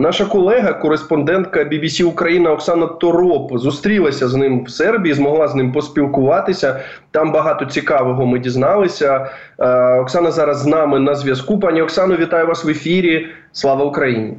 наша 0.00 0.24
колега, 0.24 0.72
кореспондентка 0.72 1.60
BBC 1.64 2.04
Україна 2.04 2.52
Оксана 2.52 2.86
Тороп, 2.86 3.58
зустрілася 3.58 4.28
з 4.28 4.34
ним 4.34 4.64
в 4.64 4.70
Сербії, 4.70 5.14
змогла 5.14 5.48
з 5.48 5.54
ним 5.54 5.72
поспілкуватися. 5.72 6.80
Там 7.10 7.32
багато 7.32 7.64
цікавого 7.64 8.26
ми 8.26 8.38
дізналися. 8.38 9.30
Е, 9.58 10.00
Оксана 10.00 10.30
зараз 10.30 10.62
з 10.62 10.66
нами 10.66 10.98
на 10.98 11.14
зв'язку. 11.14 11.60
Пані 11.60 11.82
Оксано, 11.82 12.16
вітаю 12.16 12.46
вас 12.46 12.64
в 12.64 12.68
ефірі. 12.68 13.28
Слава 13.52 13.84
Україні! 13.84 14.34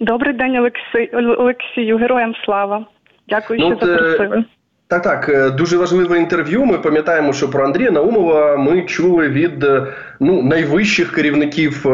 Добрий 0.00 0.34
день, 0.34 0.56
Олексій 0.56 1.16
Олексію. 1.16 1.96
Героям 1.96 2.34
слава. 2.44 2.86
Дякую, 3.28 3.60
ну, 3.60 3.76
що 3.76 3.86
запросили. 3.86 4.44
Так, 4.88 5.02
так, 5.02 5.28
е, 5.28 5.50
дуже 5.50 5.76
важливе 5.76 6.18
інтерв'ю. 6.18 6.64
Ми 6.64 6.78
пам'ятаємо, 6.78 7.32
що 7.32 7.50
про 7.50 7.64
Андрія 7.64 7.90
Наумова 7.90 8.56
ми 8.56 8.82
чули 8.82 9.28
від 9.28 9.64
е, 9.64 9.86
ну 10.20 10.42
найвищих 10.42 11.12
керівників 11.12 11.88
е, 11.88 11.90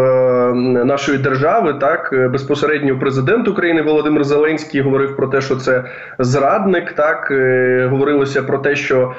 нашої 0.84 1.18
держави. 1.18 1.74
Так 1.80 2.28
безпосередньо 2.32 2.98
президент 2.98 3.48
України 3.48 3.82
Володимир 3.82 4.24
Зеленський 4.24 4.80
говорив 4.80 5.16
про 5.16 5.26
те, 5.28 5.40
що 5.40 5.56
це 5.56 5.84
зрадник. 6.18 6.92
Так 6.92 7.32
говорилося 7.90 8.42
про 8.42 8.58
те, 8.58 8.76
що 8.76 9.14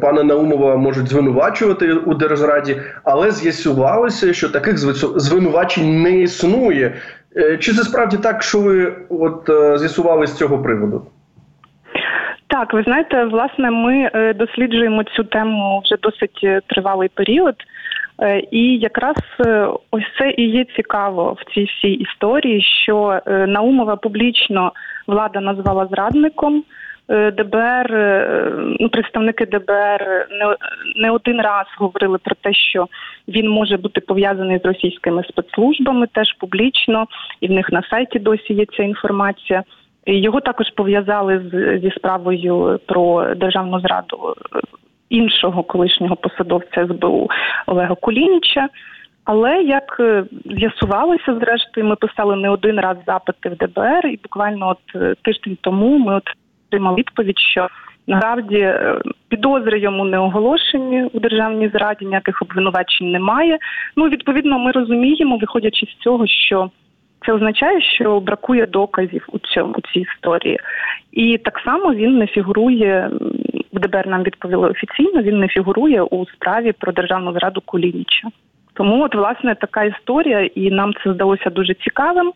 пана 0.00 0.22
Наумова 0.22 0.76
можуть 0.76 1.08
звинувачувати 1.08 1.92
у 1.92 2.14
держраді, 2.14 2.76
але 3.04 3.30
з'ясувалося, 3.30 4.32
що 4.32 4.48
таких 4.48 4.78
звинувачень 5.16 6.02
не 6.02 6.20
існує. 6.20 6.94
Чи 7.60 7.72
це 7.72 7.82
справді 7.82 8.16
так, 8.16 8.42
що 8.42 8.60
ви 8.60 8.92
от 9.08 9.50
з'ясували 9.80 10.26
з 10.26 10.34
цього 10.34 10.58
приводу? 10.58 11.06
Так, 12.56 12.74
ви 12.74 12.82
знаєте, 12.82 13.24
власне, 13.24 13.70
ми 13.70 14.10
е, 14.14 14.34
досліджуємо 14.34 15.04
цю 15.04 15.24
тему 15.24 15.82
вже 15.84 15.96
досить 16.02 16.40
е, 16.44 16.60
тривалий 16.66 17.08
період, 17.08 17.54
е, 18.22 18.42
і 18.50 18.78
якраз 18.78 19.16
ось 19.90 20.04
це 20.18 20.34
і 20.36 20.42
є 20.42 20.64
цікаво 20.76 21.36
в 21.38 21.54
цій 21.54 21.64
всій 21.64 21.92
історії, 21.92 22.62
що 22.84 23.20
Наумова 23.26 23.96
публічно 23.96 24.72
влада 25.06 25.40
назвала 25.40 25.86
зрадником. 25.86 26.64
ДБР, 27.08 27.86
ну 28.80 28.88
представники 28.88 29.46
ДБР 29.46 30.26
не 30.30 30.56
не 30.96 31.10
один 31.10 31.40
раз 31.40 31.66
говорили 31.78 32.18
про 32.18 32.34
те, 32.34 32.54
що 32.54 32.86
він 33.28 33.48
може 33.48 33.76
бути 33.76 34.00
пов'язаний 34.00 34.58
з 34.58 34.66
російськими 34.66 35.24
спецслужбами, 35.24 36.06
теж 36.12 36.32
публічно, 36.32 37.06
і 37.40 37.48
в 37.48 37.50
них 37.50 37.70
на 37.72 37.82
сайті 37.82 38.18
досі 38.18 38.54
є 38.54 38.64
ця 38.76 38.82
інформація. 38.82 39.62
Його 40.06 40.40
також 40.40 40.70
пов'язали 40.70 41.38
з 41.52 41.80
зі 41.80 41.90
справою 41.90 42.80
про 42.86 43.34
державну 43.34 43.80
зраду 43.80 44.34
іншого 45.10 45.62
колишнього 45.62 46.16
посадовця 46.16 46.86
СБУ 46.86 47.30
Олега 47.66 47.94
Кулініча. 47.94 48.68
Але 49.24 49.62
як 49.62 49.96
е, 50.00 50.24
з'ясувалося, 50.44 51.38
зрештою, 51.40 51.86
ми 51.86 51.96
писали 51.96 52.36
не 52.36 52.50
один 52.50 52.80
раз 52.80 52.96
запити 53.06 53.48
в 53.48 53.56
ДБР, 53.56 54.06
і 54.06 54.20
буквально 54.22 54.68
от 54.68 55.02
е, 55.02 55.14
тиждень 55.22 55.58
тому 55.60 55.98
ми 55.98 56.20
отримали 56.70 56.96
відповідь, 56.96 57.38
що 57.38 57.68
насправді 58.06 58.56
е, 58.56 59.00
підозри 59.28 59.78
йому 59.78 60.04
не 60.04 60.18
оголошені 60.18 61.04
у 61.12 61.20
державній 61.20 61.68
зраді, 61.68 62.06
ніяких 62.06 62.42
обвинувачень 62.42 63.10
немає. 63.10 63.58
Ну 63.96 64.08
відповідно, 64.08 64.58
ми 64.58 64.72
розуміємо, 64.72 65.36
виходячи 65.36 65.86
з 65.86 66.02
цього, 66.02 66.26
що 66.26 66.70
це 67.26 67.32
означає, 67.32 67.80
що 67.80 68.20
бракує 68.20 68.66
доказів 68.66 69.26
у 69.32 69.38
цьому 69.38 69.74
у 69.78 69.80
цій 69.80 70.00
історії, 70.00 70.58
і 71.12 71.38
так 71.38 71.60
само 71.64 71.94
він 71.94 72.18
не 72.18 72.26
фігурує 72.26 73.10
ДБР. 73.72 74.06
Нам 74.06 74.22
відповіли 74.22 74.68
офіційно. 74.68 75.22
Він 75.22 75.38
не 75.38 75.48
фігурує 75.48 76.02
у 76.02 76.26
справі 76.26 76.72
про 76.72 76.92
державну 76.92 77.32
зраду 77.32 77.62
Кулініча. 77.64 78.28
Тому, 78.74 79.04
от 79.04 79.14
власне, 79.14 79.54
така 79.54 79.84
історія, 79.84 80.40
і 80.40 80.70
нам 80.70 80.92
це 81.04 81.12
здалося 81.12 81.50
дуже 81.50 81.74
цікавим. 81.74 82.32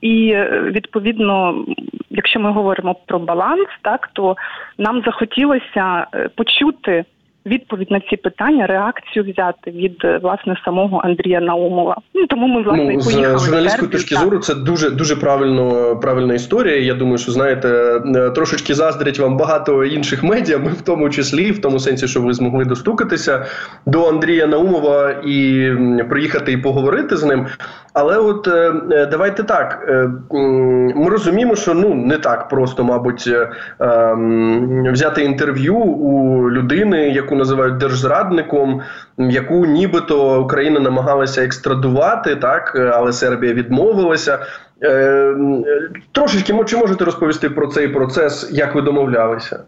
І 0.00 0.30
е, 0.30 0.62
відповідно, 0.74 1.64
якщо 2.10 2.40
ми 2.40 2.52
говоримо 2.52 2.94
про 3.06 3.18
баланс, 3.18 3.68
так 3.82 4.10
то 4.12 4.36
нам 4.78 5.02
захотілося 5.06 6.06
е, 6.14 6.28
почути 6.28 7.04
відповідь 7.46 7.90
на 7.90 8.00
ці 8.00 8.16
питання, 8.16 8.66
реакцію 8.66 9.24
взяти 9.32 9.70
від 9.70 9.96
е, 10.04 10.18
власне 10.22 10.56
самого 10.64 11.00
Андрія 11.04 11.40
Наумова. 11.40 11.96
Ну 12.14 12.26
тому 12.26 12.46
ми 12.46 12.62
власне 12.62 12.94
ну, 12.94 13.04
поїхали. 13.04 13.38
З 13.38 13.44
журналістської 13.44 13.90
точки 13.90 14.14
зору 14.14 14.38
це 14.38 14.54
дуже 14.54 14.90
дуже 14.90 15.16
правильно 15.16 15.96
правильна 15.96 16.34
історія. 16.34 16.76
Я 16.76 16.94
думаю, 16.94 17.18
що 17.18 17.32
знаєте, 17.32 17.68
е, 18.16 18.30
трошечки 18.30 18.74
заздрять 18.74 19.18
вам 19.18 19.36
багато 19.36 19.84
інших 19.84 20.22
медіа. 20.22 20.58
Ми 20.58 20.70
в 20.70 20.82
тому 20.82 21.10
числі, 21.10 21.50
в 21.50 21.60
тому 21.60 21.78
сенсі, 21.78 22.08
що 22.08 22.20
ви 22.20 22.34
змогли 22.34 22.64
достукатися 22.64 23.46
до 23.86 24.08
Андрія 24.08 24.46
Наумова 24.46 25.10
і 25.10 25.70
приїхати 26.10 26.52
і 26.52 26.56
поговорити 26.56 27.16
з 27.16 27.24
ним. 27.24 27.46
Але 27.94 28.16
от 28.16 28.48
е, 28.48 28.72
е, 28.90 29.06
давайте 29.06 29.42
так. 29.42 29.86
Е, 29.88 30.10
ми 30.94 31.10
розуміємо, 31.10 31.56
що 31.56 31.74
ну 31.74 31.94
не 31.94 32.18
так 32.18 32.48
просто, 32.48 32.84
мабуть, 32.84 33.30
взяти 34.92 35.24
інтерв'ю 35.24 35.76
у 35.76 36.50
людини, 36.50 37.08
яку 37.08 37.34
називають 37.34 37.76
держзрадником, 37.76 38.82
яку 39.18 39.66
нібито 39.66 40.42
Україна 40.42 40.80
намагалася 40.80 41.44
екстрадувати, 41.44 42.36
так 42.36 42.76
але 42.94 43.12
Сербія 43.12 43.52
відмовилася. 43.52 44.38
Трошечки 46.12 46.64
чи 46.64 46.76
можете 46.76 47.04
розповісти 47.04 47.50
про 47.50 47.66
цей 47.66 47.88
процес, 47.88 48.50
як 48.52 48.74
ви 48.74 48.82
домовлялися? 48.82 49.64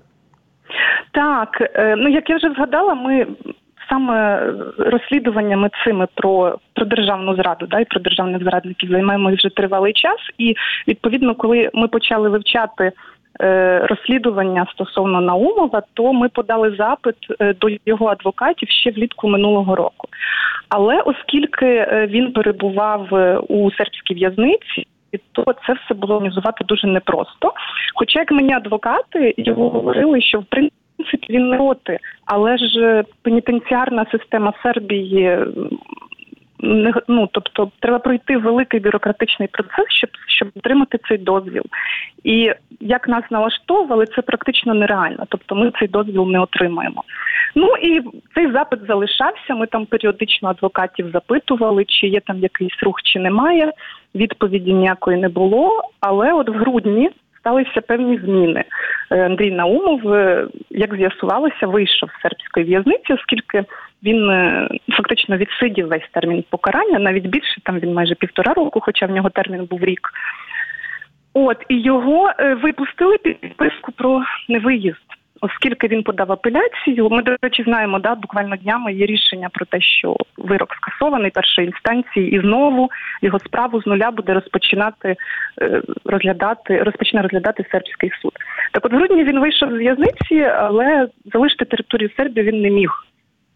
Так, 1.13 1.49
ну 1.97 2.09
як 2.09 2.31
я 2.31 2.37
вже 2.37 2.51
згадала, 2.57 2.95
ми 2.95 3.27
саме 3.95 4.43
розслідуваннями 4.79 5.71
цими 5.85 6.07
про 6.15 6.59
про 6.75 6.87
державну 6.87 7.35
зраду, 7.37 7.67
да 7.67 7.81
і 7.81 7.85
про 7.85 8.01
державних 8.01 8.43
зрадників 8.43 8.91
займаємося 8.91 9.37
вже 9.37 9.49
тривалий 9.49 9.93
час. 9.93 10.19
І 10.39 10.55
відповідно, 10.89 11.35
коли 11.35 11.71
ми 11.75 11.89
почали 11.89 12.29
вивчати. 12.29 12.93
Е, 13.43 13.87
розслідування 13.87 14.67
стосовно 14.73 15.21
Наумова, 15.21 15.83
то 15.95 16.13
ми 16.13 16.29
подали 16.29 16.77
запит 16.79 17.15
е, 17.41 17.55
до 17.55 17.69
його 17.87 18.07
адвокатів 18.07 18.69
ще 18.69 18.91
влітку 18.91 19.29
минулого 19.29 19.77
року. 19.77 20.09
Але 20.69 21.01
оскільки 21.01 21.67
е, 21.67 22.07
він 22.11 22.33
перебував 22.33 23.09
у 23.49 23.71
сербській 23.71 24.15
в'язниці, 24.15 24.87
то 25.33 25.45
це 25.67 25.73
все 25.73 25.95
було 25.95 26.15
організувати 26.15 26.65
дуже 26.65 26.87
непросто. 26.87 27.53
Хоча, 27.95 28.19
як 28.19 28.33
мені 28.33 28.55
адвокати 28.55 29.35
його 29.37 29.71
говорили, 29.71 30.21
що 30.21 30.39
в 30.39 30.45
принципі 30.45 30.84
принципі 30.97 31.33
він 31.33 31.49
не 31.49 31.57
проти, 31.57 31.99
але 32.27 32.59
ж 32.59 33.05
пенітенціарна 33.23 34.07
система 34.13 34.53
Сербії. 34.63 35.39
Не 36.61 36.93
ну, 37.09 37.29
тобто 37.33 37.71
треба 37.81 37.99
пройти 37.99 38.37
великий 38.37 38.81
бюрократичний 38.81 39.49
процес, 39.49 39.87
щоб 39.89 40.11
щоб 40.29 40.49
отримати 40.57 40.99
цей 41.09 41.19
дозвіл. 41.19 41.63
І 42.25 42.53
як 42.81 43.09
нас 43.09 43.25
налаштовували, 43.31 44.07
це 44.07 44.23
практично 44.23 44.75
нереально. 44.75 45.25
Тобто, 45.29 45.55
ми 45.55 45.73
цей 45.79 45.89
дозвіл 45.89 46.31
не 46.31 46.41
отримаємо. 46.41 47.03
Ну 47.55 47.69
і 47.83 48.01
цей 48.35 48.53
запит 48.53 48.81
залишався. 48.89 49.55
Ми 49.55 49.67
там 49.67 49.87
періодично 49.87 50.49
адвокатів 50.49 51.11
запитували, 51.11 51.85
чи 51.85 52.07
є 52.07 52.21
там 52.21 52.39
якийсь 52.39 52.83
рух, 52.83 53.03
чи 53.03 53.19
немає. 53.19 53.73
Відповіді 54.15 54.73
ніякої 54.73 55.17
не 55.17 55.29
було. 55.29 55.83
Але 56.01 56.33
от 56.33 56.49
в 56.49 56.53
грудні 56.53 57.11
сталися 57.45 57.81
певні 57.81 58.19
зміни. 58.19 58.65
Е, 59.11 59.27
Андрій 59.27 59.51
Наумов, 59.51 60.13
е, 60.13 60.47
як 60.71 60.97
з'ясувалося, 60.97 61.67
вийшов 61.67 62.09
з 62.11 62.23
сербської 62.23 62.67
в'язниці, 62.67 63.13
оскільки 63.13 63.65
він 64.05 64.31
е, 64.31 64.69
фактично 64.97 65.37
відсидів 65.37 65.89
весь 65.89 66.09
термін 66.13 66.45
покарання, 66.51 66.99
навіть 66.99 67.27
більше 67.27 67.61
там 67.63 67.79
він 67.79 67.95
майже 67.95 68.15
півтора 68.15 68.53
року, 68.53 68.81
хоча 68.81 69.07
в 69.07 69.11
нього 69.11 69.31
термін 69.31 69.65
був 69.71 69.85
рік. 69.85 70.09
От 71.35 71.57
і 71.69 71.81
його 71.81 72.31
випустили 72.63 73.19
під 73.19 73.41
підписку 73.41 73.93
про 73.93 74.23
невиїзд 74.49 75.04
оскільки 75.41 75.89
він 75.89 76.03
подав 76.03 76.33
апеляцію. 76.33 77.09
Ми, 77.11 77.23
до 77.23 77.37
речі, 77.43 77.63
знаємо, 77.63 77.99
да, 77.99 78.15
буквально 78.15 78.57
днями 78.57 78.93
є 78.93 79.07
рішення 79.07 79.49
про 79.53 79.67
те, 79.67 79.81
що 79.81 80.17
вирок 80.37 80.75
скасований 80.75 81.31
першої 81.31 81.67
інстанції, 81.67 82.37
і 82.37 82.41
знову 82.41 82.91
його 83.23 83.39
справу 83.39 83.83
з 83.83 83.87
нуля 83.87 84.11
буде 84.11 84.35
розпочинати 84.35 85.17
е, 85.63 85.83
розглядати, 86.05 86.83
розпочне 86.83 87.23
розглядати 87.23 87.65
сербський 87.73 88.11
суд. 88.23 88.33
Так, 88.73 88.85
от 88.85 88.93
в 88.93 88.97
грудні 88.97 89.25
він 89.25 89.41
вийшов 89.41 89.71
з 89.71 89.79
в'язниці, 89.79 90.41
але 90.41 91.09
залишити 91.33 91.65
територію 91.65 92.11
Сербії 92.17 92.47
він 92.47 92.61
не 92.61 92.71
міг. 92.71 92.91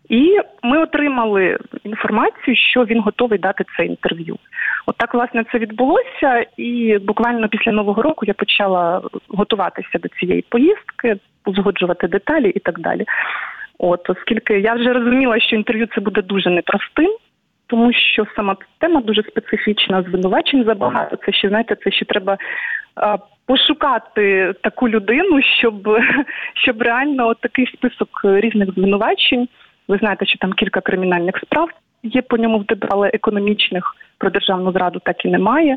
І 0.08 0.40
ми 0.62 0.78
отримали 0.78 1.58
інформацію, 1.84 2.56
що 2.56 2.84
він 2.84 3.00
готовий 3.00 3.38
дати 3.38 3.64
це 3.76 3.84
інтерв'ю. 3.84 4.38
От 4.88 4.96
так, 4.96 5.14
власне, 5.14 5.44
це 5.52 5.58
відбулося, 5.58 6.46
і 6.56 6.98
буквально 6.98 7.48
після 7.48 7.72
нового 7.72 8.02
року 8.02 8.26
я 8.26 8.34
почала 8.34 9.02
готуватися 9.28 9.98
до 9.98 10.08
цієї 10.08 10.44
поїздки, 10.48 11.16
узгоджувати 11.46 12.08
деталі 12.08 12.50
і 12.50 12.58
так 12.58 12.80
далі. 12.80 13.04
От, 13.78 14.10
оскільки 14.10 14.60
я 14.60 14.74
вже 14.74 14.92
розуміла, 14.92 15.40
що 15.40 15.56
інтерв'ю 15.56 15.88
це 15.94 16.00
буде 16.00 16.22
дуже 16.22 16.50
непростим, 16.50 17.16
тому 17.66 17.92
що 17.92 18.26
сама 18.36 18.56
тема 18.78 19.00
дуже 19.00 19.22
специфічна, 19.22 20.02
звинувачень 20.02 20.64
забагато. 20.64 21.16
Це 21.16 21.32
ще 21.32 21.48
знаєте, 21.48 21.76
це 21.84 21.90
ще 21.90 22.04
треба 22.04 22.38
а, 22.94 23.16
пошукати 23.46 24.54
таку 24.62 24.88
людину, 24.88 25.42
щоб 25.42 25.98
щоб 26.54 26.82
реально 26.82 27.28
от 27.28 27.40
такий 27.40 27.66
список 27.66 28.08
різних 28.24 28.74
звинувачень. 28.74 29.48
Ви 29.88 29.98
знаєте, 29.98 30.26
що 30.26 30.38
там 30.38 30.52
кілька 30.52 30.80
кримінальних 30.80 31.38
справ 31.38 31.68
є 32.02 32.22
по 32.22 32.36
ньому 32.36 32.58
в 32.58 32.64
ДБ, 32.64 32.86
але 32.90 33.10
економічних 33.14 33.96
про 34.18 34.30
державну 34.30 34.72
зраду 34.72 35.00
так 35.04 35.24
і 35.24 35.28
немає. 35.28 35.76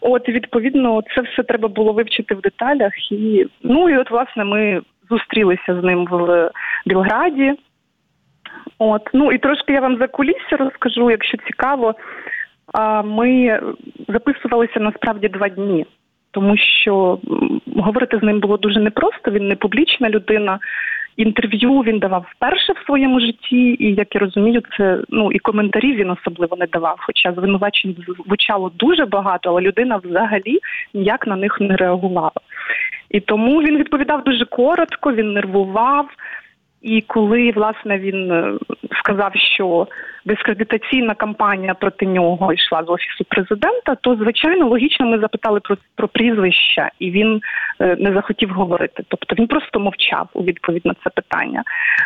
От 0.00 0.28
відповідно, 0.28 1.02
це 1.14 1.20
все 1.20 1.42
треба 1.42 1.68
було 1.68 1.92
вивчити 1.92 2.34
в 2.34 2.40
деталях. 2.40 3.12
І 3.12 3.46
ну 3.62 3.90
і 3.90 3.96
от 3.96 4.10
власне 4.10 4.44
ми 4.44 4.80
зустрілися 5.10 5.80
з 5.80 5.84
ним 5.84 6.06
в 6.10 6.50
Білграді. 6.86 7.54
От 8.78 9.10
ну 9.12 9.32
і 9.32 9.38
трошки 9.38 9.72
я 9.72 9.80
вам 9.80 9.98
за 9.98 10.06
кулісся 10.06 10.56
розкажу, 10.56 11.10
якщо 11.10 11.38
цікаво. 11.46 11.94
Ми 13.04 13.60
записувалися 14.08 14.80
насправді 14.80 15.28
два 15.28 15.48
дні, 15.48 15.86
тому 16.30 16.56
що 16.56 17.18
говорити 17.76 18.18
з 18.18 18.22
ним 18.22 18.40
було 18.40 18.56
дуже 18.56 18.80
непросто. 18.80 19.30
Він 19.30 19.48
не 19.48 19.56
публічна 19.56 20.10
людина. 20.10 20.58
Інтерв'ю 21.16 21.80
він 21.80 21.98
давав 21.98 22.26
вперше 22.30 22.72
в 22.72 22.86
своєму 22.86 23.20
житті, 23.20 23.76
і 23.78 23.94
як 23.94 24.14
я 24.14 24.20
розумію, 24.20 24.62
це 24.78 24.98
ну 25.08 25.32
і 25.32 25.38
коментарів 25.38 25.96
він 25.96 26.10
особливо 26.10 26.56
не 26.56 26.66
давав. 26.66 26.96
Хоча 26.98 27.32
звинувачень 27.32 27.96
звучало 28.26 28.72
дуже 28.74 29.06
багато, 29.06 29.50
але 29.50 29.60
людина 29.60 29.96
взагалі 29.96 30.58
ніяк 30.94 31.26
на 31.26 31.36
них 31.36 31.60
не 31.60 31.76
реагувала. 31.76 32.40
І 33.10 33.20
тому 33.20 33.62
він 33.62 33.78
відповідав 33.78 34.24
дуже 34.24 34.44
коротко, 34.44 35.12
він 35.12 35.32
нервував. 35.32 36.08
І 36.84 37.00
коли 37.00 37.52
власне 37.56 37.98
він 37.98 38.32
е, 38.32 38.52
сказав, 39.02 39.32
що 39.54 39.86
дискредитаційна 40.24 41.14
кампанія 41.14 41.74
проти 41.74 42.06
нього 42.06 42.52
йшла 42.52 42.84
з 42.84 42.88
офісу 42.88 43.24
президента, 43.28 43.94
то 43.94 44.16
звичайно 44.16 44.68
логічно 44.68 45.06
ми 45.06 45.18
запитали 45.18 45.60
про 45.60 45.76
про 45.96 46.08
прізвища, 46.08 46.90
і 46.98 47.10
він 47.10 47.40
е, 47.80 47.96
не 48.00 48.12
захотів 48.12 48.50
говорити. 48.50 49.02
Тобто 49.08 49.34
він 49.38 49.46
просто 49.46 49.80
мовчав 49.80 50.28
у 50.34 50.42
відповідь 50.42 50.86
на 50.86 50.94
це 51.04 51.10
питання. 51.10 51.62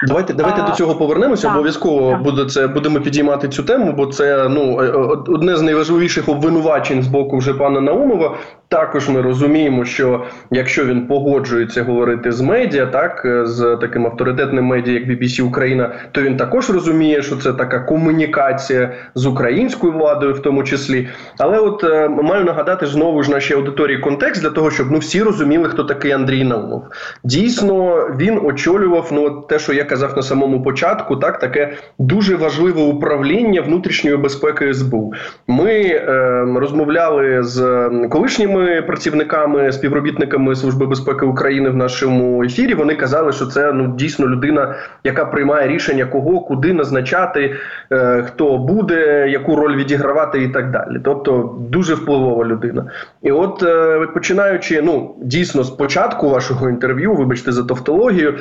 Давайте 0.06 0.34
давайте 0.34 0.62
а, 0.62 0.66
до 0.66 0.72
цього 0.72 0.94
повернемося. 0.94 1.46
Так, 1.46 1.56
Обов'язково 1.56 2.10
так. 2.10 2.22
буде 2.22 2.44
це 2.44 2.66
будемо 2.66 3.00
підіймати 3.00 3.48
цю 3.48 3.62
тему, 3.62 3.94
бо 3.96 4.06
це 4.06 4.48
ну 4.48 4.80
е, 4.80 4.90
одне 5.28 5.56
з 5.56 5.62
найважливіших 5.62 6.28
обвинувачень 6.28 7.02
з 7.02 7.08
боку 7.08 7.38
вже 7.38 7.54
пана 7.54 7.80
Наумова. 7.80 8.36
Також 8.70 9.08
ми 9.08 9.20
розуміємо, 9.20 9.84
що 9.84 10.24
якщо 10.50 10.84
він 10.84 11.06
погоджується 11.06 11.82
говорити 11.82 12.32
з 12.32 12.40
медіа, 12.40 12.86
так 12.86 13.22
з 13.44 13.78
таким 13.80 14.06
авторитетним 14.06 14.64
медіа, 14.64 14.94
як 14.94 15.04
BBC 15.04 15.42
Україна, 15.42 15.90
то 16.12 16.22
він 16.22 16.36
також 16.36 16.70
розуміє, 16.70 17.22
що 17.22 17.36
це 17.36 17.52
така 17.52 17.80
комунікація 17.80 18.92
з 19.14 19.26
українською 19.26 19.92
владою, 19.92 20.34
в 20.34 20.42
тому 20.42 20.64
числі. 20.64 21.08
Але 21.38 21.58
от 21.58 21.84
е, 21.84 22.08
маю 22.08 22.44
нагадати 22.44 22.86
знову 22.86 23.22
ж 23.22 23.30
нашій 23.30 23.54
аудиторії 23.54 23.98
контекст 23.98 24.42
для 24.42 24.50
того, 24.50 24.70
щоб 24.70 24.90
ну 24.90 24.98
всі 24.98 25.22
розуміли, 25.22 25.68
хто 25.68 25.84
такий 25.84 26.12
Андрій 26.12 26.44
Наумов. 26.44 26.84
Дійсно, 27.24 27.94
він 28.18 28.40
очолював 28.44 29.08
ну 29.12 29.30
те, 29.30 29.58
що 29.58 29.72
я 29.72 29.84
казав 29.84 30.12
на 30.16 30.22
самому 30.22 30.62
початку, 30.62 31.16
так 31.16 31.38
таке 31.38 31.72
дуже 31.98 32.36
важливе 32.36 32.82
управління 32.82 33.60
внутрішньої 33.60 34.16
безпеки 34.16 34.74
СБУ. 34.74 35.12
Ми 35.46 35.72
е, 35.72 36.44
розмовляли 36.56 37.42
з 37.42 37.88
колишніми 38.10 38.57
колишніми 38.58 38.82
працівниками, 38.82 39.72
співробітниками 39.72 40.56
Служби 40.56 40.86
безпеки 40.86 41.26
України 41.26 41.70
в 41.70 41.76
нашому 41.76 42.44
ефірі. 42.44 42.74
Вони 42.74 42.94
казали, 42.94 43.32
що 43.32 43.46
це 43.46 43.72
ну 43.72 43.94
дійсно 43.96 44.28
людина, 44.28 44.74
яка 45.04 45.24
приймає 45.24 45.68
рішення, 45.68 46.06
кого 46.06 46.40
куди 46.40 46.72
назначати, 46.72 47.54
е, 47.92 48.22
хто 48.26 48.58
буде, 48.58 49.28
яку 49.28 49.56
роль 49.56 49.76
відігравати, 49.76 50.42
і 50.42 50.48
так 50.48 50.70
далі. 50.70 51.00
Тобто 51.04 51.56
дуже 51.70 51.94
впливова 51.94 52.44
людина. 52.44 52.84
І 53.22 53.32
от 53.32 53.62
е, 53.62 54.06
починаючи, 54.14 54.82
ну 54.82 55.14
дійсно 55.22 55.62
з 55.62 55.70
початку 55.70 56.30
вашого 56.30 56.68
інтерв'ю, 56.68 57.14
вибачте 57.14 57.52
за 57.52 57.64
тавтологію, 57.64 58.30
е, 58.30 58.34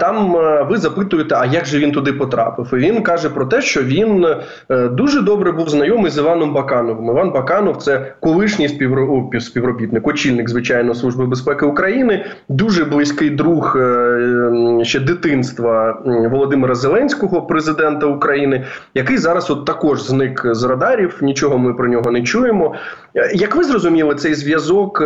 там 0.00 0.36
е, 0.36 0.66
ви 0.70 0.76
запитуєте, 0.76 1.34
а 1.38 1.46
як 1.46 1.66
же 1.66 1.78
він 1.78 1.92
туди 1.92 2.12
потрапив? 2.12 2.74
І 2.74 2.76
він 2.76 3.02
каже 3.02 3.28
про 3.28 3.46
те, 3.46 3.62
що 3.62 3.82
він 3.82 4.26
е, 4.70 4.88
дуже 4.88 5.22
добре 5.22 5.52
був 5.52 5.68
знайомий 5.68 6.10
з 6.10 6.18
Іваном 6.18 6.52
Бакановим. 6.52 7.04
Іван 7.04 7.30
Баканов 7.30 7.76
це 7.76 8.14
колишній 8.20 8.68
співробітник 8.68 8.96
співробітник, 9.40 10.06
очільник 10.06 10.48
звичайно 10.48 10.94
служби 10.94 11.26
безпеки 11.26 11.66
України, 11.66 12.24
дуже 12.48 12.84
близький 12.84 13.30
друг 13.30 13.76
е, 13.76 14.80
ще 14.82 15.00
дитинства 15.00 16.02
Володимира 16.04 16.74
Зеленського, 16.74 17.42
президента 17.42 18.06
України, 18.06 18.64
який 18.94 19.18
зараз 19.18 19.50
от 19.50 19.64
також 19.64 20.02
зник 20.02 20.42
з 20.44 20.64
радарів. 20.64 21.18
Нічого 21.22 21.58
ми 21.58 21.74
про 21.74 21.88
нього 21.88 22.10
не 22.10 22.22
чуємо. 22.22 22.74
Е, 23.14 23.32
як 23.34 23.56
ви 23.56 23.64
зрозуміли 23.64 24.14
цей 24.14 24.34
зв'язок 24.34 25.02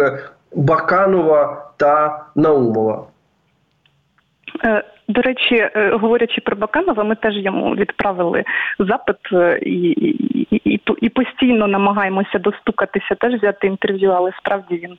Баканова 0.54 1.70
та 1.76 2.24
Наумова? 2.34 3.04
До 5.10 5.22
речі, 5.22 5.54
е, 5.54 5.90
говорячи 5.90 6.40
про 6.40 6.56
Баканова, 6.56 7.04
ми 7.04 7.14
теж 7.14 7.36
йому 7.36 7.74
відправили 7.74 8.44
запит 8.78 9.16
е, 9.32 9.58
і 9.62 9.90
і, 10.50 10.74
і, 10.74 10.80
і 11.00 11.08
постійно 11.08 11.66
намагаємося 11.66 12.38
достукатися, 12.38 13.14
теж 13.14 13.34
взяти 13.34 13.66
інтерв'ю, 13.66 14.10
але 14.10 14.32
справді 14.38 14.74
він 14.74 14.96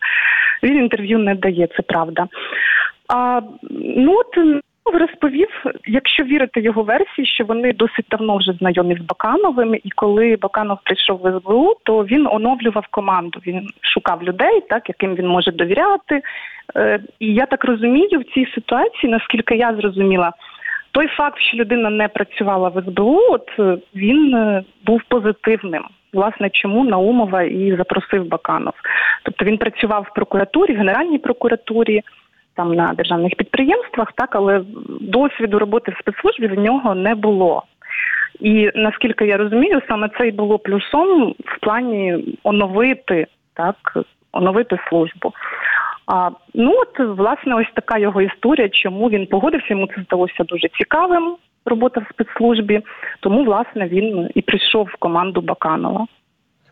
він 0.63 0.77
інтерв'ю 0.77 1.19
не 1.19 1.35
дає, 1.35 1.67
це 1.67 1.81
правда. 1.81 2.27
А, 3.13 3.41
Ну 3.97 4.15
от 4.19 4.61
розповів, 4.85 5.47
якщо 5.85 6.23
вірити 6.23 6.61
його 6.61 6.83
версії, 6.83 7.27
що 7.27 7.43
вони 7.43 7.73
досить 7.73 8.05
давно 8.11 8.37
вже 8.37 8.53
знайомі 8.53 8.95
з 8.95 9.01
Бакановим, 9.01 9.75
і 9.75 9.89
коли 9.95 10.37
Баканов 10.41 10.77
прийшов 10.83 11.19
в 11.23 11.39
СБУ, 11.39 11.73
то 11.83 12.05
він 12.05 12.27
оновлював 12.27 12.87
команду. 12.91 13.39
Він 13.47 13.69
шукав 13.81 14.23
людей, 14.23 14.61
так 14.69 14.89
яким 14.89 15.15
він 15.15 15.27
може 15.27 15.51
довіряти. 15.51 16.21
Е, 16.75 16.99
і 17.19 17.33
я 17.33 17.45
так 17.45 17.65
розумію, 17.65 18.19
в 18.19 18.33
цій 18.33 18.47
ситуації, 18.55 19.11
наскільки 19.11 19.55
я 19.55 19.75
зрозуміла, 19.75 20.33
той 20.91 21.07
факт, 21.07 21.39
що 21.39 21.57
людина 21.57 21.89
не 21.89 22.07
працювала 22.07 22.69
в 22.69 22.83
СБУ, 22.87 23.19
от 23.29 23.49
е, 23.59 23.77
він 23.95 24.35
е, 24.35 24.63
був 24.85 25.01
позитивним. 25.07 25.83
Власне, 26.13 26.49
чому 26.49 26.85
Наумова 26.85 27.43
і 27.43 27.75
запросив 27.77 28.25
Баканов. 28.27 28.73
Тобто 29.23 29.45
він 29.45 29.57
працював 29.57 30.07
в 30.09 30.13
прокуратурі, 30.13 30.73
в 30.73 30.77
Генеральній 30.77 31.17
прокуратурі 31.17 32.01
там 32.55 32.73
на 32.73 32.93
державних 32.93 33.35
підприємствах, 33.35 34.11
так 34.15 34.35
але 34.35 34.61
досвіду 35.01 35.59
роботи 35.59 35.91
в 35.91 35.99
спецслужбі 35.99 36.47
в 36.47 36.59
нього 36.59 36.95
не 36.95 37.15
було. 37.15 37.63
І 38.39 38.71
наскільки 38.75 39.25
я 39.25 39.37
розумію, 39.37 39.81
саме 39.87 40.09
це 40.17 40.27
й 40.27 40.31
було 40.31 40.59
плюсом 40.59 41.35
в 41.45 41.59
плані 41.61 42.37
оновити 42.43 43.27
так, 43.53 43.75
оновити 44.31 44.79
службу. 44.89 45.33
А 46.07 46.29
ну 46.53 46.73
от 46.77 47.17
власне 47.17 47.55
ось 47.55 47.71
така 47.73 47.97
його 47.97 48.21
історія, 48.21 48.69
чому 48.69 49.09
він 49.09 49.27
погодився. 49.27 49.67
Йому 49.69 49.87
це 49.87 50.01
здалося 50.05 50.43
дуже 50.43 50.67
цікавим. 50.67 51.35
Робота 51.65 52.01
в 52.01 52.13
спецслужбі, 52.13 52.81
тому 53.19 53.43
власне 53.43 53.87
він 53.87 54.29
і 54.35 54.41
прийшов 54.41 54.89
в 54.93 54.95
команду 54.95 55.41
Баканова. 55.41 56.07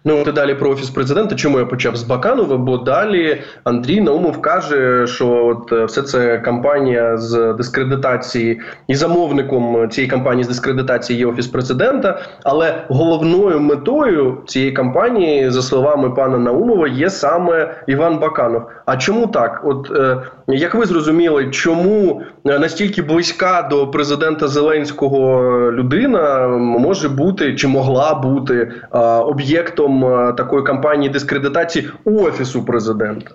Ну, 0.05 0.23
от 0.27 0.33
далі 0.33 0.55
про 0.55 0.69
офіс 0.69 0.89
президента. 0.89 1.35
Чому 1.35 1.59
я 1.59 1.65
почав 1.65 1.95
з 1.95 2.03
Баканова? 2.03 2.57
Бо 2.57 2.77
далі 2.77 3.41
Андрій 3.63 4.01
Наумов 4.01 4.41
каже, 4.41 5.07
що 5.07 5.45
от 5.45 5.71
е, 5.71 5.85
все 5.85 6.01
це 6.01 6.37
кампанія 6.37 7.17
з 7.17 7.53
дискредитації 7.53 8.61
і 8.87 8.95
замовником 8.95 9.89
цієї 9.89 10.11
кампанії 10.11 10.43
з 10.43 10.47
дискредитації 10.47 11.19
є 11.19 11.25
офіс 11.25 11.47
президента. 11.47 12.19
Але 12.43 12.83
головною 12.87 13.59
метою 13.59 14.37
цієї 14.47 14.71
кампанії, 14.71 15.49
за 15.49 15.61
словами 15.61 16.09
пана 16.09 16.37
Наумова, 16.37 16.87
є 16.87 17.09
саме 17.09 17.75
Іван 17.87 18.19
Баканов. 18.19 18.61
А 18.85 18.97
чому 18.97 19.27
так? 19.27 19.61
От 19.63 19.91
е, 19.91 20.17
як 20.47 20.75
ви 20.75 20.85
зрозуміли, 20.85 21.49
чому 21.49 22.21
настільки 22.43 23.01
близька 23.01 23.67
до 23.69 23.87
президента 23.87 24.47
Зеленського 24.47 25.41
людина 25.71 26.47
може 26.57 27.09
бути 27.09 27.55
чи 27.55 27.67
могла 27.67 28.13
бути 28.13 28.71
е, 28.93 28.99
об'єктом? 28.99 29.88
Е, 29.89 30.33
такої 30.33 30.63
кампанії 30.63 31.09
дискредитації 31.09 31.89
офісу 32.05 32.65
президента? 32.65 33.31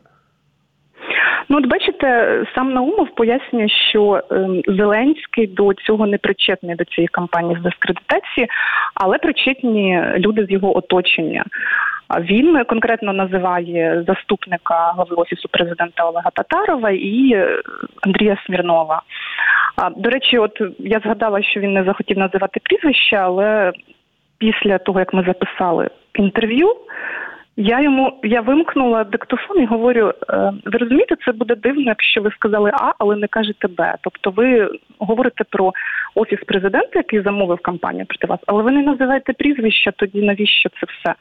Ну, 1.49 1.58
от 1.58 1.66
бачите, 1.66 2.42
сам 2.54 2.73
Наумов 2.73 3.08
пояснює, 3.16 3.68
що 3.90 4.23
е, 4.32 4.49
Зеленський 4.66 5.46
до 5.46 5.75
цього 5.75 6.06
не 6.06 6.18
причетний 6.18 6.76
до 6.76 6.84
цієї 6.84 7.08
кампанії 7.08 7.56
з 7.61 7.62
дискредитації, 7.62 8.49
але 8.94 9.18
причетні 9.18 10.02
люди 10.16 10.46
з 10.46 10.50
його 10.50 10.76
оточення. 10.76 11.44
Він 12.20 12.64
конкретно 12.64 13.12
називає 13.12 14.04
заступника 14.06 14.92
голови 14.96 15.23
офісу 15.23 15.49
президента 15.49 16.04
Олега 16.04 16.30
Татарова 16.30 16.90
і 16.90 17.32
е, 17.34 17.61
Андрія 18.02 18.37
Смірнова. 18.46 19.02
До 19.96 20.11
речі, 20.11 20.38
от 20.38 20.62
я 20.78 21.00
згадала, 21.04 21.42
що 21.42 21.61
він 21.61 21.73
не 21.73 21.84
захотів 21.84 22.18
називати 22.18 22.61
прізвище, 22.64 23.16
але 23.16 23.73
після 24.52 24.78
того 24.78 24.98
як 24.98 25.14
ми 25.14 25.24
записали 25.26 25.90
інтерв'ю. 26.14 26.76
Я 27.56 27.80
йому 27.80 28.12
я 28.22 28.40
вимкнула 28.40 29.04
диктофон 29.04 29.62
і 29.62 29.66
говорю: 29.66 30.12
«Е, 30.30 30.52
ви 30.64 30.78
розумієте, 30.78 31.16
це 31.24 31.32
буде 31.32 31.54
дивно, 31.54 31.82
якщо 31.82 32.22
ви 32.22 32.30
сказали 32.30 32.70
А, 32.74 32.92
але 32.98 33.16
не 33.16 33.26
кажете 33.26 33.68
Б. 33.68 33.94
Тобто, 34.00 34.30
ви 34.30 34.68
говорите 34.98 35.44
про 35.50 35.72
офіс 36.14 36.38
президента, 36.46 36.90
який 36.94 37.22
замовив 37.22 37.58
кампанію 37.58 38.06
проти 38.06 38.26
вас, 38.26 38.40
але 38.46 38.62
ви 38.62 38.70
не 38.70 38.82
називаєте 38.82 39.32
прізвища, 39.32 39.90
тоді 39.90 40.22
навіщо 40.22 40.68
це 40.68 40.86
все? 40.86 41.14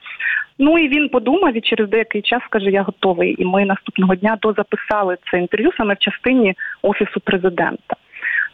Ну 0.60 0.78
і 0.78 0.88
він 0.88 1.10
подумав 1.10 1.58
і 1.58 1.62
через 1.62 1.90
деякий 1.90 2.22
час 2.22 2.42
каже: 2.50 2.72
Я 2.72 2.82
готовий. 2.82 3.42
І 3.42 3.46
ми 3.46 3.66
наступного 3.66 4.16
дня 4.16 4.38
дозаписали 4.42 5.18
це 5.32 5.38
інтерв'ю 5.38 5.72
саме 5.78 5.94
в 5.94 5.98
частині 5.98 6.56
офісу 6.82 7.20
президента. 7.20 7.96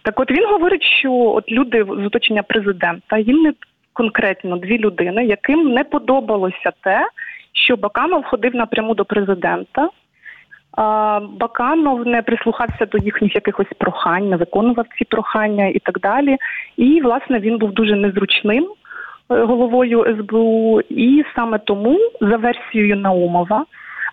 Так, 0.02 0.20
от 0.20 0.32
він 0.32 0.46
говорить, 0.48 0.84
що 0.84 1.12
от 1.14 1.52
люди 1.52 1.84
з 1.84 2.06
оточення 2.06 2.44
президента 2.44 3.18
їм 3.18 3.38
не 3.38 3.54
конкретно 4.00 4.58
дві 4.58 4.78
людини, 4.78 5.26
яким 5.26 5.74
не 5.74 5.84
подобалося 5.84 6.72
те, 6.84 7.08
що 7.54 7.76
Баканов 7.76 8.24
ходив 8.24 8.56
напряму 8.56 8.96
до 8.96 9.06
президента. 9.06 9.90
Баканов 11.40 12.08
не 12.08 12.22
прислухався 12.22 12.86
до 12.86 12.98
їхніх 12.98 13.36
якихось 13.36 13.74
прохань, 13.78 14.30
не 14.30 14.36
виконував 14.38 14.86
ці 14.98 15.06
прохання 15.06 15.68
і 15.68 15.80
так 15.80 16.00
далі. 16.00 16.38
І, 16.78 17.02
власне, 17.02 17.40
він 17.40 17.58
був 17.58 17.72
дуже 17.72 17.96
незручним 17.96 18.64
е, 18.64 19.44
головою 19.44 20.18
СБУ. 20.20 20.82
І 20.90 21.24
саме 21.36 21.60
тому, 21.60 22.00
за 22.22 22.38
версією 22.38 22.96
Наумова, 22.96 23.66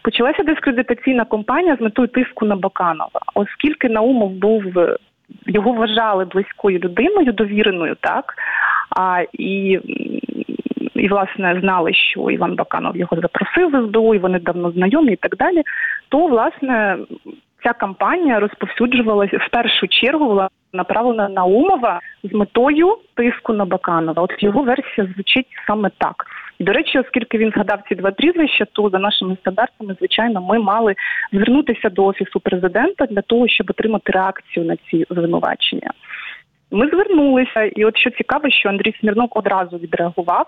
почалася 0.02 0.42
дискредитаційна 0.42 1.24
кампанія 1.24 1.76
з 1.76 1.80
метою 1.80 2.08
тиску 2.08 2.46
на 2.46 2.56
Баканова, 2.56 3.20
оскільки 3.34 3.88
Наумов 3.88 4.30
був 4.30 4.62
його 5.46 5.72
вважали 5.72 6.24
близькою 6.24 6.78
людиною, 6.78 7.32
довіреною, 7.32 7.96
так 8.00 8.34
а 8.90 9.24
і 9.32 9.80
і 10.94 11.08
власне 11.08 11.58
знали, 11.60 11.94
що 11.94 12.30
Іван 12.30 12.54
Баканов 12.54 12.96
його 12.96 13.16
запросив 13.22 13.86
СБУ, 13.86 14.14
і 14.14 14.18
вони 14.18 14.38
давно 14.38 14.70
знайомі 14.70 15.12
і 15.12 15.16
так 15.16 15.36
далі. 15.36 15.62
То 16.08 16.26
власне 16.26 16.98
ця 17.64 17.72
кампанія 17.72 18.40
розповсюджувалася 18.40 19.36
в 19.36 19.50
першу 19.50 19.88
чергу 19.88 20.26
була 20.26 20.48
направлена 20.72 21.28
на 21.28 21.44
Умова 21.44 22.00
з 22.24 22.32
метою 22.32 22.96
тиску 23.14 23.52
на 23.52 23.64
Баканова. 23.64 24.22
От 24.22 24.42
його 24.42 24.62
версія 24.62 25.06
звучить 25.14 25.46
саме 25.66 25.90
так. 25.98 26.26
До 26.60 26.72
речі, 26.72 26.98
оскільки 26.98 27.38
він 27.38 27.50
згадав 27.50 27.82
ці 27.88 27.94
два 27.94 28.10
прізвища, 28.10 28.64
то 28.72 28.90
за 28.90 28.98
нашими 28.98 29.36
стандартами, 29.40 29.96
звичайно, 29.98 30.40
ми 30.40 30.58
мали 30.58 30.94
звернутися 31.32 31.88
до 31.90 32.04
офісу 32.04 32.40
президента 32.40 33.06
для 33.06 33.22
того, 33.22 33.48
щоб 33.48 33.70
отримати 33.70 34.12
реакцію 34.12 34.66
на 34.66 34.76
ці 34.76 35.06
звинувачення. 35.10 35.90
Ми 36.70 36.88
звернулися, 36.88 37.62
і 37.62 37.84
от 37.84 37.96
що 37.96 38.10
цікаво, 38.10 38.50
що 38.50 38.68
Андрій 38.68 38.94
Смірнов 39.00 39.28
одразу 39.30 39.76
відреагував. 39.76 40.46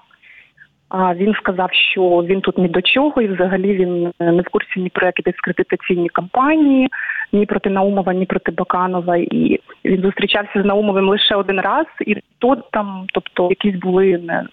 А 0.89 1.15
він 1.15 1.35
сказав, 1.35 1.73
що 1.73 2.01
він 2.03 2.41
тут 2.41 2.59
ні 2.59 2.69
до 2.69 2.83
чого, 2.83 3.23
і 3.23 3.29
взагалі 3.29 3.75
він 3.75 4.13
не 4.21 4.43
в 4.43 4.49
курсі 4.49 4.81
ні 4.81 4.89
про 4.89 5.07
які 5.07 5.23
дискредитаційні 5.23 6.09
кампанії, 6.09 6.89
ні 7.33 7.47
проти 7.47 7.71
Наумова, 7.71 8.15
ні 8.15 8.27
проти 8.27 8.53
Баканова. 8.53 9.17
І 9.17 9.61
він 9.85 10.03
зустрічався 10.03 10.63
з 10.63 10.65
Наумовим 10.65 11.09
лише 11.09 11.35
один 11.35 11.61
раз, 11.61 11.87
і 12.01 12.17
то 12.39 12.57
там, 12.57 13.07
тобто, 13.13 13.49
якісь 13.51 13.77
були 13.77 14.19
не 14.19 14.45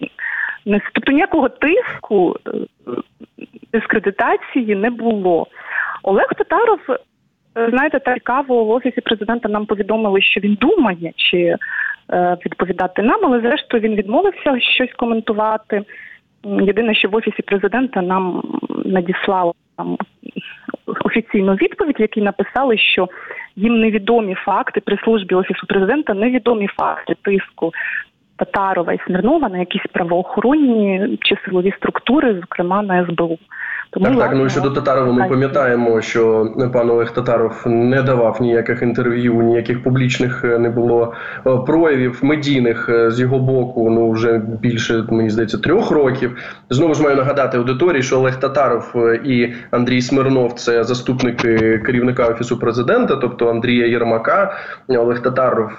не 0.66 0.80
тобто 0.92 1.12
ніякого 1.12 1.48
тиску 1.48 2.36
е, 2.46 2.50
дискредитації 3.72 4.74
не 4.74 4.90
було. 4.90 5.46
Олег 6.02 6.26
Татаров, 6.38 6.80
е, 6.88 6.98
знаєте, 7.56 7.98
так 7.98 8.14
цікаво 8.14 8.64
в 8.64 8.70
офісі 8.70 9.00
президента 9.00 9.48
нам 9.48 9.66
повідомили, 9.66 10.22
що 10.22 10.40
він 10.40 10.54
думає, 10.60 11.12
чи 11.16 11.56
е, 12.12 12.36
відповідати 12.46 13.02
нам, 13.02 13.20
але 13.22 13.40
зрештою 13.40 13.82
він 13.82 13.94
відмовився 13.94 14.60
щось 14.60 14.92
коментувати. 14.96 15.82
Єдине, 16.44 16.94
що 16.94 17.08
в 17.08 17.14
офісі 17.14 17.42
президента 17.42 18.02
нам 18.02 18.42
надіслали 18.84 19.52
там 19.76 19.96
офіційну 21.04 21.54
відповідь, 21.54 21.98
в 21.98 22.00
якій 22.00 22.22
написали, 22.22 22.78
що 22.78 23.08
їм 23.56 23.80
невідомі 23.80 24.34
факти 24.34 24.80
при 24.80 24.98
службі 24.98 25.34
офісу 25.34 25.66
президента, 25.66 26.14
невідомі 26.14 26.66
факти 26.66 27.14
тиску 27.22 27.72
Татарова 28.36 28.92
і 28.92 28.98
Смірнова 29.06 29.48
на 29.48 29.58
якісь 29.58 29.86
правоохоронні 29.92 31.18
чи 31.22 31.36
силові 31.44 31.72
структури, 31.76 32.40
зокрема 32.40 32.82
на 32.82 33.06
СБУ. 33.06 33.38
Тому 33.90 34.06
так, 34.06 34.18
так, 34.18 34.32
ну 34.34 34.48
щодо 34.48 34.70
Татарова, 34.70 35.12
ми 35.12 35.28
пам'ятаємо, 35.28 36.00
що 36.00 36.52
пан 36.72 36.90
Олег 36.90 37.10
Татаров 37.10 37.62
не 37.66 38.02
давав 38.02 38.38
ніяких 38.40 38.82
інтерв'ю, 38.82 39.34
ніяких 39.34 39.82
публічних 39.82 40.44
е, 40.44 40.58
не 40.58 40.70
було 40.70 41.14
е, 41.46 41.50
проявів 41.66 42.18
медійних 42.22 42.88
е, 42.88 43.10
з 43.10 43.20
його 43.20 43.38
боку. 43.38 43.90
Ну 43.90 44.10
вже 44.10 44.42
більше 44.62 45.04
мені 45.10 45.30
здається 45.30 45.58
трьох 45.58 45.90
років. 45.90 46.36
Знову 46.70 46.94
ж 46.94 47.02
маю 47.02 47.16
нагадати 47.16 47.58
аудиторії, 47.58 48.02
що 48.02 48.18
Олег 48.18 48.40
Татаров 48.40 48.94
і 49.24 49.54
Андрій 49.70 50.02
Смирнов 50.02 50.52
це 50.52 50.84
заступники 50.84 51.78
керівника 51.86 52.26
офісу 52.26 52.58
президента, 52.58 53.16
тобто 53.16 53.48
Андрія 53.48 53.86
Єрмака. 53.86 54.56
Олег 54.88 55.22
Татаров, 55.22 55.70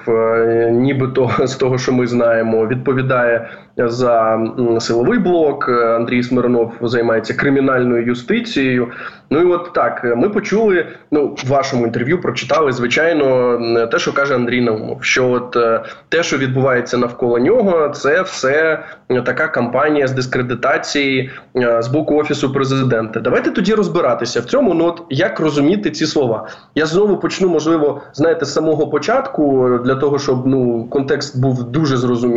нібито 0.72 1.30
з 1.40 1.56
того, 1.56 1.78
що 1.78 1.94
ми 1.94 2.08
знаємо, 2.08 2.47
відповідає 2.56 3.50
за 3.77 4.39
силовий 4.80 5.20
блок. 5.20 5.70
Андрій 5.70 6.24
Смирнов 6.24 6.74
займається 6.82 7.34
кримінальною 7.34 8.06
юстицією. 8.06 8.88
Ну 9.30 9.42
і 9.42 9.46
от 9.46 9.74
так 9.74 10.04
ми 10.18 10.30
почули. 10.30 10.86
Ну 11.12 11.36
в 11.44 11.48
вашому 11.48 11.86
інтерв'ю 11.86 12.22
прочитали 12.22 12.72
звичайно 12.72 13.58
те, 13.92 14.00
що 14.00 14.13
каже 14.13 14.36
Андрій 14.36 14.62
Наумов. 14.62 15.04
Що 15.04 15.30
от 15.30 15.56
е, 15.56 15.84
те, 16.10 16.24
що 16.24 16.38
відбувається 16.38 16.98
навколо 16.98 17.39
нього, 17.39 17.89
це 17.89 18.22
все 18.22 18.84
така 19.25 19.48
кампанія 19.48 20.08
з 20.08 20.12
дискредитації 20.12 21.32
е, 21.56 21.82
з 21.82 21.88
боку 21.88 22.16
офісу 22.16 22.54
президента. 22.54 23.20
Давайте 23.20 23.51
тоді 23.51 23.74
розбиратися 23.74 24.39
в 24.39 24.46
цьому. 24.46 24.74
Ну 24.74 24.86
от 24.86 25.04
як 25.10 25.39
розуміти 25.39 25.92
ці 25.92 26.06
слова? 26.06 26.48
Я 26.75 26.86
знову 26.86 27.18
почну, 27.18 27.50
можливо, 27.50 28.01
знаєте, 28.13 28.46
з 28.46 28.54
самого 28.54 28.88
початку 28.88 29.70
для 29.86 29.96
того, 29.96 30.20
щоб 30.20 30.48
ну 30.48 30.86
контекст 30.89 31.42
був 31.42 31.63
дуже 31.63 31.98
зрозумілий. 31.98 32.37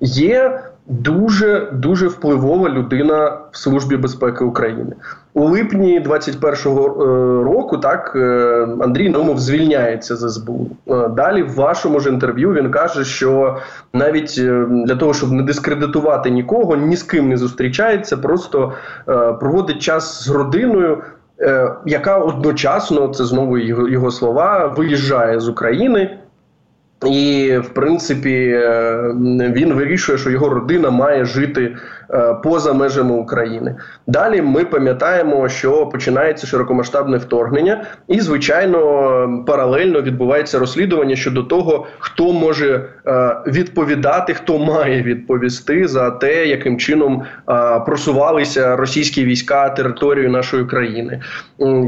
Є 0.00 0.60
дуже 0.86 1.68
дуже 1.72 2.08
впливова 2.08 2.68
людина 2.68 3.38
в 3.52 3.56
службі 3.56 3.96
безпеки 3.96 4.44
України 4.44 4.92
у 5.34 5.44
липні 5.44 6.00
21-го 6.00 7.04
е, 7.04 7.44
року. 7.44 7.78
Так 7.78 8.12
е, 8.16 8.18
Андрій 8.80 9.08
Номов 9.08 9.38
звільняється 9.38 10.16
з 10.16 10.34
СБУ. 10.34 10.70
Е, 10.88 11.08
далі 11.08 11.42
в 11.42 11.54
вашому 11.54 12.00
ж 12.00 12.08
інтерв'ю 12.08 12.52
він 12.52 12.70
каже, 12.70 13.04
що 13.04 13.56
навіть 13.92 14.40
для 14.86 14.96
того, 14.96 15.14
щоб 15.14 15.32
не 15.32 15.42
дискредитувати 15.42 16.30
нікого, 16.30 16.76
ні 16.76 16.96
з 16.96 17.02
ким 17.02 17.28
не 17.28 17.36
зустрічається, 17.36 18.16
просто 18.16 18.72
проводить 19.40 19.78
час 19.78 20.24
з 20.24 20.30
родиною. 20.30 20.98
Яка 21.86 22.18
одночасно 22.18 23.08
це 23.08 23.24
знову 23.24 23.58
його 23.58 24.10
слова 24.10 24.66
виїжджає 24.66 25.40
з 25.40 25.48
України 25.48 26.18
і, 27.06 27.58
в 27.58 27.68
принципі, 27.68 28.34
е, 28.54 29.14
він 29.54 29.74
вирішує, 29.74 30.18
що 30.18 30.30
його 30.30 30.48
родина 30.48 30.90
має 30.90 31.24
жити 31.24 31.76
поза 32.42 32.72
межами 32.72 33.14
України. 33.14 33.76
Далі 34.06 34.42
ми 34.42 34.64
пам'ятаємо, 34.64 35.48
що 35.48 35.86
починається 35.86 36.46
широкомасштабне 36.46 37.16
вторгнення, 37.16 37.84
і 38.08 38.20
звичайно 38.20 39.44
паралельно 39.46 40.02
відбувається 40.02 40.58
розслідування 40.58 41.16
щодо 41.16 41.42
того, 41.42 41.86
хто 41.98 42.32
може 42.32 42.84
е, 43.06 43.36
відповідати, 43.46 44.34
хто 44.34 44.58
має 44.58 45.02
відповісти 45.02 45.88
за 45.88 46.10
те, 46.10 46.46
яким 46.46 46.78
чином 46.78 47.22
е, 47.22 47.80
просувалися 47.80 48.76
російські 48.76 49.24
війська 49.24 49.68
територію 49.68 50.30
нашої 50.30 50.64
країни. 50.64 51.20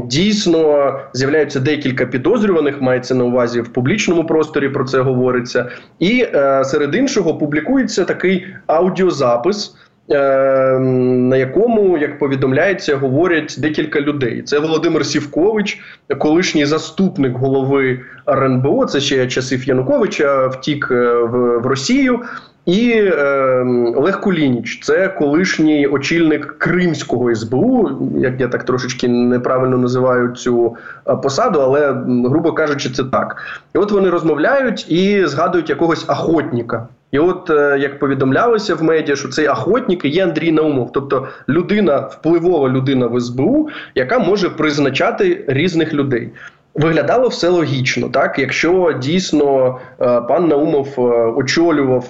Дійсно 0.05 0.93
з'являються 1.13 1.59
декілька 1.59 2.05
підозрюваних, 2.05 2.81
мається 2.81 3.15
на 3.15 3.23
увазі 3.23 3.61
в 3.61 3.67
публічному 3.67 4.23
просторі. 4.23 4.69
Про 4.69 4.83
це 4.83 4.99
говориться, 4.99 5.69
і 5.99 6.27
серед 6.63 6.95
іншого 6.95 7.37
публікується 7.37 8.05
такий 8.05 8.47
аудіозапис. 8.67 9.75
Е, 10.11 10.79
на 10.79 11.37
якому, 11.37 11.97
як 11.97 12.19
повідомляється, 12.19 12.95
говорять 12.95 13.55
декілька 13.59 14.01
людей. 14.01 14.41
Це 14.41 14.59
Володимир 14.59 15.05
Сівкович, 15.05 15.79
колишній 16.19 16.65
заступник 16.65 17.37
голови 17.37 17.99
РНБО. 18.29 18.85
Це 18.85 18.99
ще 18.99 19.27
часів 19.27 19.67
Януковича, 19.67 20.47
втік 20.47 20.87
е, 20.91 21.13
в 21.13 21.65
Росію. 21.65 22.21
І 22.65 22.91
е, 22.91 23.93
Олег 23.95 24.21
Кулініч, 24.21 24.79
це 24.83 25.07
колишній 25.07 25.87
очільник 25.87 26.55
Кримського 26.57 27.35
СБУ, 27.35 27.89
як 28.17 28.41
я 28.41 28.47
так 28.47 28.63
трошечки 28.63 29.07
неправильно 29.07 29.77
називаю 29.77 30.29
цю 30.29 30.75
е, 31.07 31.15
посаду, 31.15 31.59
але 31.59 31.93
грубо 32.29 32.53
кажучи, 32.53 32.89
це 32.89 33.03
так. 33.03 33.37
І 33.75 33.77
от 33.77 33.91
вони 33.91 34.09
розмовляють 34.09 34.91
і 34.91 35.25
згадують 35.25 35.69
якогось 35.69 36.09
охотника. 36.09 36.87
І 37.11 37.19
от 37.19 37.49
е, 37.49 37.77
як 37.79 37.99
повідомлялося 37.99 38.75
в 38.75 38.83
медіа, 38.83 39.15
що 39.15 39.29
цей 39.29 39.47
охотник 39.47 40.05
є 40.05 40.23
Андрій 40.23 40.51
Наумов, 40.51 40.91
тобто 40.93 41.27
людина, 41.49 41.97
впливова 41.97 42.69
людина 42.69 43.07
в 43.07 43.21
СБУ, 43.21 43.69
яка 43.95 44.19
може 44.19 44.49
призначати 44.49 45.45
різних 45.47 45.93
людей. 45.93 46.31
Виглядало 46.75 47.27
все 47.27 47.49
логічно, 47.49 48.09
так 48.09 48.39
якщо 48.39 48.93
дійсно 49.01 49.79
е, 50.01 50.21
пан 50.21 50.47
Наумов 50.47 50.95
е, 50.97 51.01
очолював 51.35 52.03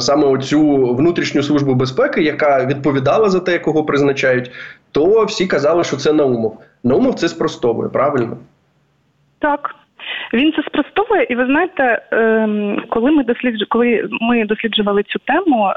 саме 0.00 0.26
оцю 0.26 0.94
внутрішню 0.94 1.42
службу 1.42 1.74
безпеки, 1.74 2.22
яка 2.22 2.66
відповідала 2.66 3.28
за 3.28 3.40
те, 3.40 3.58
кого 3.58 3.84
призначають, 3.84 4.50
то 4.92 5.24
всі 5.24 5.46
казали, 5.46 5.84
що 5.84 5.96
це 5.96 6.12
Наумов. 6.12 6.58
Наумов 6.84 7.14
це 7.14 7.28
спростовує, 7.28 7.88
правильно? 7.88 8.36
Так, 9.38 9.74
він 10.32 10.52
це 10.52 10.62
спростовує, 10.62 11.26
і 11.30 11.34
ви 11.34 11.46
знаєте, 11.46 12.02
ем, 12.10 12.82
коли 12.88 13.10
ми 13.10 13.24
дослідж... 13.24 13.62
коли 13.68 14.08
ми 14.20 14.44
досліджували 14.44 15.02
цю 15.02 15.18
тему 15.18 15.72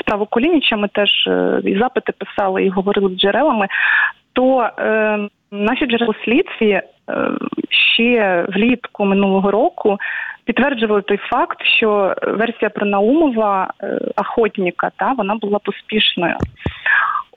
справу 0.00 0.26
Колініча, 0.26 0.76
ми 0.76 0.88
теж 0.88 1.10
е, 1.26 1.60
і 1.64 1.78
запити 1.78 2.12
писали 2.12 2.64
і 2.64 2.68
говорили 2.68 3.14
з 3.14 3.18
джерелами, 3.18 3.66
то 4.32 4.70
е, 4.78 5.18
наші 5.50 5.86
джерела 5.86 6.14
слідстві 6.24 6.70
е, 6.70 6.82
ще 7.70 8.46
влітку 8.48 9.04
минулого 9.04 9.50
року 9.50 9.98
підтверджували 10.44 11.02
той 11.02 11.16
факт, 11.16 11.58
що 11.76 12.14
версія 12.22 12.70
про 12.70 12.86
Наумова 12.86 13.72
е, 13.82 13.98
охотника 14.16 14.90
та 14.96 15.12
вона 15.12 15.34
була 15.34 15.58
поспішною. 15.58 16.34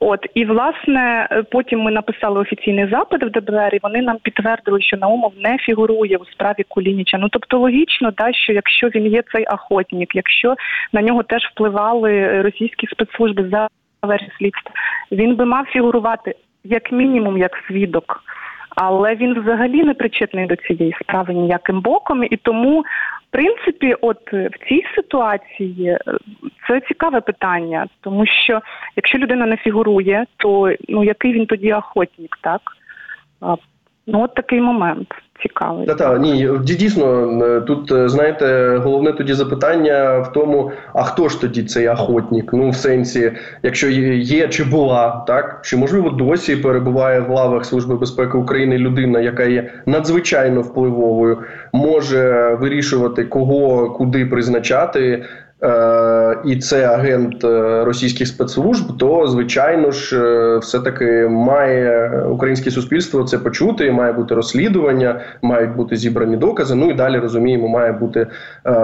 От 0.00 0.26
і 0.34 0.44
власне 0.44 1.28
потім 1.50 1.80
ми 1.80 1.90
написали 1.90 2.40
офіційний 2.40 2.88
запит 2.90 3.22
в 3.22 3.30
ДБР, 3.30 3.74
і 3.74 3.78
вони 3.82 4.02
нам 4.02 4.16
підтвердили, 4.22 4.82
що 4.82 4.96
Наумов 4.96 5.32
не 5.38 5.58
фігурує 5.58 6.16
у 6.16 6.24
справі 6.24 6.64
Кулініча. 6.68 7.18
Ну 7.18 7.28
тобто 7.28 7.58
логічно, 7.58 8.10
да, 8.10 8.32
що 8.32 8.52
якщо 8.52 8.88
він 8.88 9.06
є 9.06 9.22
цей 9.32 9.44
охотник, 9.46 10.14
якщо 10.14 10.54
на 10.92 11.02
нього 11.02 11.22
теж 11.22 11.42
впливали 11.44 12.42
російські 12.42 12.86
спецслужби 12.86 13.48
за 13.48 13.68
версію 14.02 14.30
слідства, 14.38 14.72
він 15.12 15.36
би 15.36 15.44
мав 15.44 15.64
фігурувати 15.66 16.34
як 16.64 16.92
мінімум 16.92 17.38
як 17.38 17.56
свідок. 17.68 18.24
Але 18.76 19.14
він 19.14 19.40
взагалі 19.40 19.84
не 19.84 19.94
причетний 19.94 20.46
до 20.46 20.56
цієї 20.56 20.96
справи 21.02 21.34
ніяким 21.34 21.80
боком, 21.80 22.24
і 22.24 22.36
тому, 22.36 22.80
в 22.80 23.30
принципі, 23.30 23.94
от 24.00 24.32
в 24.32 24.68
цій 24.68 24.84
ситуації 24.94 25.86
е, 25.88 25.98
це 26.68 26.80
цікаве 26.80 27.20
питання, 27.20 27.86
тому 28.00 28.26
що 28.26 28.60
якщо 28.96 29.18
людина 29.18 29.46
не 29.46 29.56
фігурує, 29.56 30.26
то 30.36 30.74
ну 30.88 31.04
який 31.04 31.32
він 31.32 31.46
тоді 31.46 31.72
охотник, 31.72 32.38
так? 32.40 32.60
Ну, 34.06 34.22
от 34.22 34.34
такий 34.34 34.60
момент 34.60 35.08
цікавий. 35.42 35.86
Та 35.86 35.94
та 35.94 36.18
ні, 36.18 36.48
дійсно 36.62 37.06
е, 37.42 37.60
тут 37.60 37.92
е, 37.92 38.08
знаєте, 38.08 38.76
головне 38.84 39.12
тоді 39.12 39.32
запитання 39.34 40.18
в 40.18 40.32
тому: 40.32 40.72
а 40.92 41.02
хто 41.02 41.28
ж 41.28 41.40
тоді 41.40 41.64
цей 41.64 41.88
охотник? 41.88 42.52
Ну, 42.52 42.70
в 42.70 42.76
сенсі, 42.76 43.32
якщо 43.62 43.88
є 43.88 44.48
чи 44.48 44.64
була, 44.64 45.24
так 45.26 45.60
чи 45.64 45.76
можливо 45.76 46.10
досі 46.10 46.56
перебуває 46.56 47.20
в 47.20 47.30
лавах 47.30 47.64
Служби 47.64 47.96
безпеки 47.96 48.38
України 48.38 48.78
людина, 48.78 49.20
яка 49.20 49.44
є 49.44 49.70
надзвичайно 49.86 50.60
впливовою, 50.60 51.38
може 51.72 52.54
вирішувати 52.60 53.24
кого 53.24 53.90
куди 53.90 54.26
призначати. 54.26 55.24
Е, 55.62 56.36
і 56.44 56.56
це 56.56 56.86
агент 56.86 57.44
е, 57.44 57.84
російських 57.84 58.28
спецслужб, 58.28 58.98
то 58.98 59.26
звичайно 59.26 59.90
ж, 59.90 60.18
е, 60.18 60.58
все 60.58 60.80
таки 60.80 61.28
має 61.28 62.10
українське 62.30 62.70
суспільство 62.70 63.24
це 63.24 63.38
почути. 63.38 63.92
Має 63.92 64.12
бути 64.12 64.34
розслідування, 64.34 65.20
мають 65.42 65.76
бути 65.76 65.96
зібрані 65.96 66.36
докази. 66.36 66.74
Ну 66.74 66.90
і 66.90 66.94
далі 66.94 67.18
розуміємо, 67.18 67.68
має 67.68 67.92
бути 67.92 68.26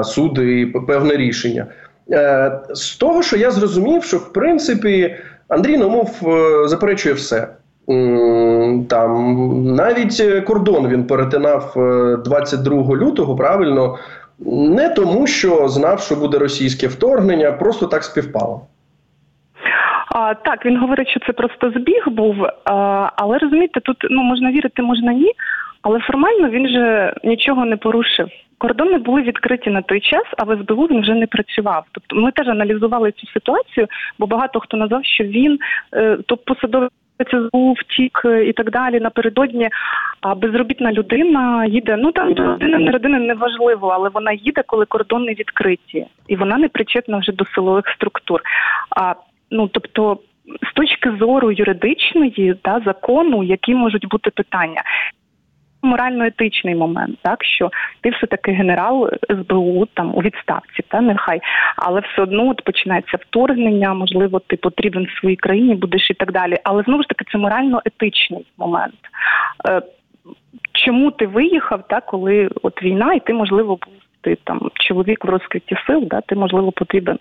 суд 0.02 0.38
і 0.38 0.66
певне 0.86 1.16
рішення. 1.16 1.66
З 2.74 2.96
того, 2.96 3.22
що 3.22 3.36
я 3.36 3.50
зрозумів, 3.50 4.04
що 4.04 4.16
в 4.16 4.32
принципі 4.32 5.16
Андрій 5.48 5.76
Номов 5.76 6.10
заперечує 6.66 7.14
все. 7.14 7.48
Там 8.88 9.74
навіть 9.74 10.44
кордон 10.46 10.88
він 10.88 11.06
перетинав 11.06 11.72
22 12.24 12.96
лютого 12.96 13.36
правильно 13.36 13.98
не 14.46 14.88
тому, 14.88 15.26
що 15.26 15.68
знав, 15.68 16.00
що 16.00 16.16
буде 16.16 16.38
російське 16.38 16.86
вторгнення, 16.86 17.52
просто 17.52 17.86
так 17.86 18.04
співпало. 18.04 18.66
А, 20.14 20.34
Так, 20.34 20.66
він 20.66 20.78
говорить, 20.78 21.08
що 21.08 21.20
це 21.26 21.32
просто 21.32 21.70
збіг 21.70 22.04
був, 22.06 22.36
а, 22.64 23.10
але 23.16 23.38
розумієте, 23.38 23.80
тут 23.80 23.96
ну 24.10 24.22
можна 24.22 24.52
вірити, 24.52 24.82
можна 24.82 25.12
ні. 25.12 25.32
Але 25.82 26.00
формально 26.00 26.48
він 26.48 26.68
же 26.68 27.14
нічого 27.24 27.64
не 27.64 27.76
порушив. 27.76 28.28
Кордони 28.58 28.98
були 28.98 29.22
відкриті 29.22 29.70
на 29.70 29.82
той 29.82 30.00
час, 30.00 30.24
а 30.38 30.44
в 30.44 30.58
СБУ 30.62 30.86
він 30.86 31.00
вже 31.00 31.14
не 31.14 31.26
працював. 31.26 31.84
Тобто 31.92 32.16
ми 32.16 32.32
теж 32.32 32.48
аналізували 32.48 33.12
цю 33.12 33.26
ситуацію, 33.26 33.86
бо 34.18 34.26
багато 34.26 34.60
хто 34.60 34.76
назвав, 34.76 35.04
що 35.04 35.24
він 35.24 35.58
е, 35.94 36.18
то 36.26 36.36
посадовий 36.36 36.88
ЦЗУ 37.24 37.72
втік 37.72 38.22
е, 38.24 38.44
і 38.44 38.52
так 38.52 38.70
далі. 38.70 39.00
Напередодні 39.00 39.70
а 40.20 40.34
безробітна 40.34 40.92
людина 40.92 41.66
їде. 41.66 41.96
Ну 41.96 42.12
там 42.12 42.34
до 42.34 42.42
родини 42.42 42.78
не 42.78 42.90
родини 42.90 43.18
неважливо, 43.18 43.88
але 43.88 44.08
вона 44.08 44.32
їде, 44.32 44.62
коли 44.66 44.84
кордони 44.84 45.32
відкриті, 45.32 46.06
і 46.28 46.36
вона 46.36 46.56
не 46.58 46.68
причетна 46.68 47.18
вже 47.18 47.32
до 47.32 47.44
силових 47.44 47.88
структур. 47.88 48.40
А 48.96 49.14
ну 49.50 49.68
тобто. 49.68 50.18
З 50.70 50.74
точки 50.74 51.12
зору 51.18 51.52
юридичної 51.52 52.54
та 52.62 52.80
закону, 52.84 53.42
які 53.42 53.74
можуть 53.74 54.08
бути 54.08 54.30
питання, 54.30 54.82
морально-етичний 55.82 56.74
момент, 56.74 57.18
так 57.22 57.44
що 57.44 57.70
ти 58.00 58.10
все 58.10 58.26
таки 58.26 58.52
генерал 58.52 59.10
СБУ 59.30 59.86
там 59.94 60.14
у 60.14 60.20
відставці, 60.20 60.82
та 60.88 61.00
нехай, 61.00 61.40
але 61.76 62.00
все 62.00 62.22
одно 62.22 62.48
от 62.48 62.64
починається 62.64 63.18
вторгнення, 63.20 63.94
можливо, 63.94 64.38
ти 64.38 64.56
потрібен 64.56 65.04
в 65.04 65.20
своїй 65.20 65.36
країні, 65.36 65.74
будеш 65.74 66.10
і 66.10 66.14
так 66.14 66.32
далі. 66.32 66.56
Але 66.64 66.82
знову 66.82 67.02
ж 67.02 67.08
таки 67.08 67.24
це 67.32 67.38
морально-етичний 67.38 68.46
момент. 68.58 69.00
Е, 69.68 69.82
Чому 70.72 71.10
ти 71.10 71.26
виїхав, 71.26 71.88
та 71.88 72.00
коли 72.00 72.50
от 72.62 72.82
війна, 72.82 73.14
і 73.14 73.20
ти 73.20 73.34
можливо 73.34 73.68
був 73.68 73.94
ти 74.20 74.36
там 74.44 74.70
чоловік 74.74 75.24
в 75.24 75.28
розкритті 75.28 75.76
сил, 75.86 76.06
да, 76.10 76.20
ти 76.20 76.34
можливо 76.34 76.72
потрібен 76.72 77.18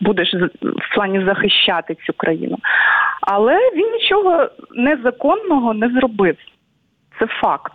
будеш 0.00 0.34
в 0.62 0.94
плані 0.94 1.24
захищати 1.24 1.94
цю 1.94 2.12
країну. 2.12 2.58
Але 3.20 3.58
він 3.76 3.92
нічого 3.92 4.48
незаконного 4.74 5.74
не 5.74 5.88
зробив. 5.88 6.36
Це 7.18 7.26
факт. 7.26 7.72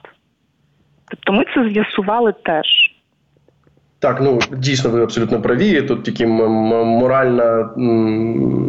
Тобто 1.10 1.34
ми 1.34 1.45
це 1.56 1.69
з'ясували 1.69 2.34
теж. 2.43 2.65
Так, 4.02 4.22
ну 4.22 4.39
дійсно 4.58 4.89
ви 4.89 5.04
абсолютно 5.04 5.41
праві. 5.41 5.82
Тут 5.82 6.04
тільки 6.04 6.28
моральна, 6.28 7.69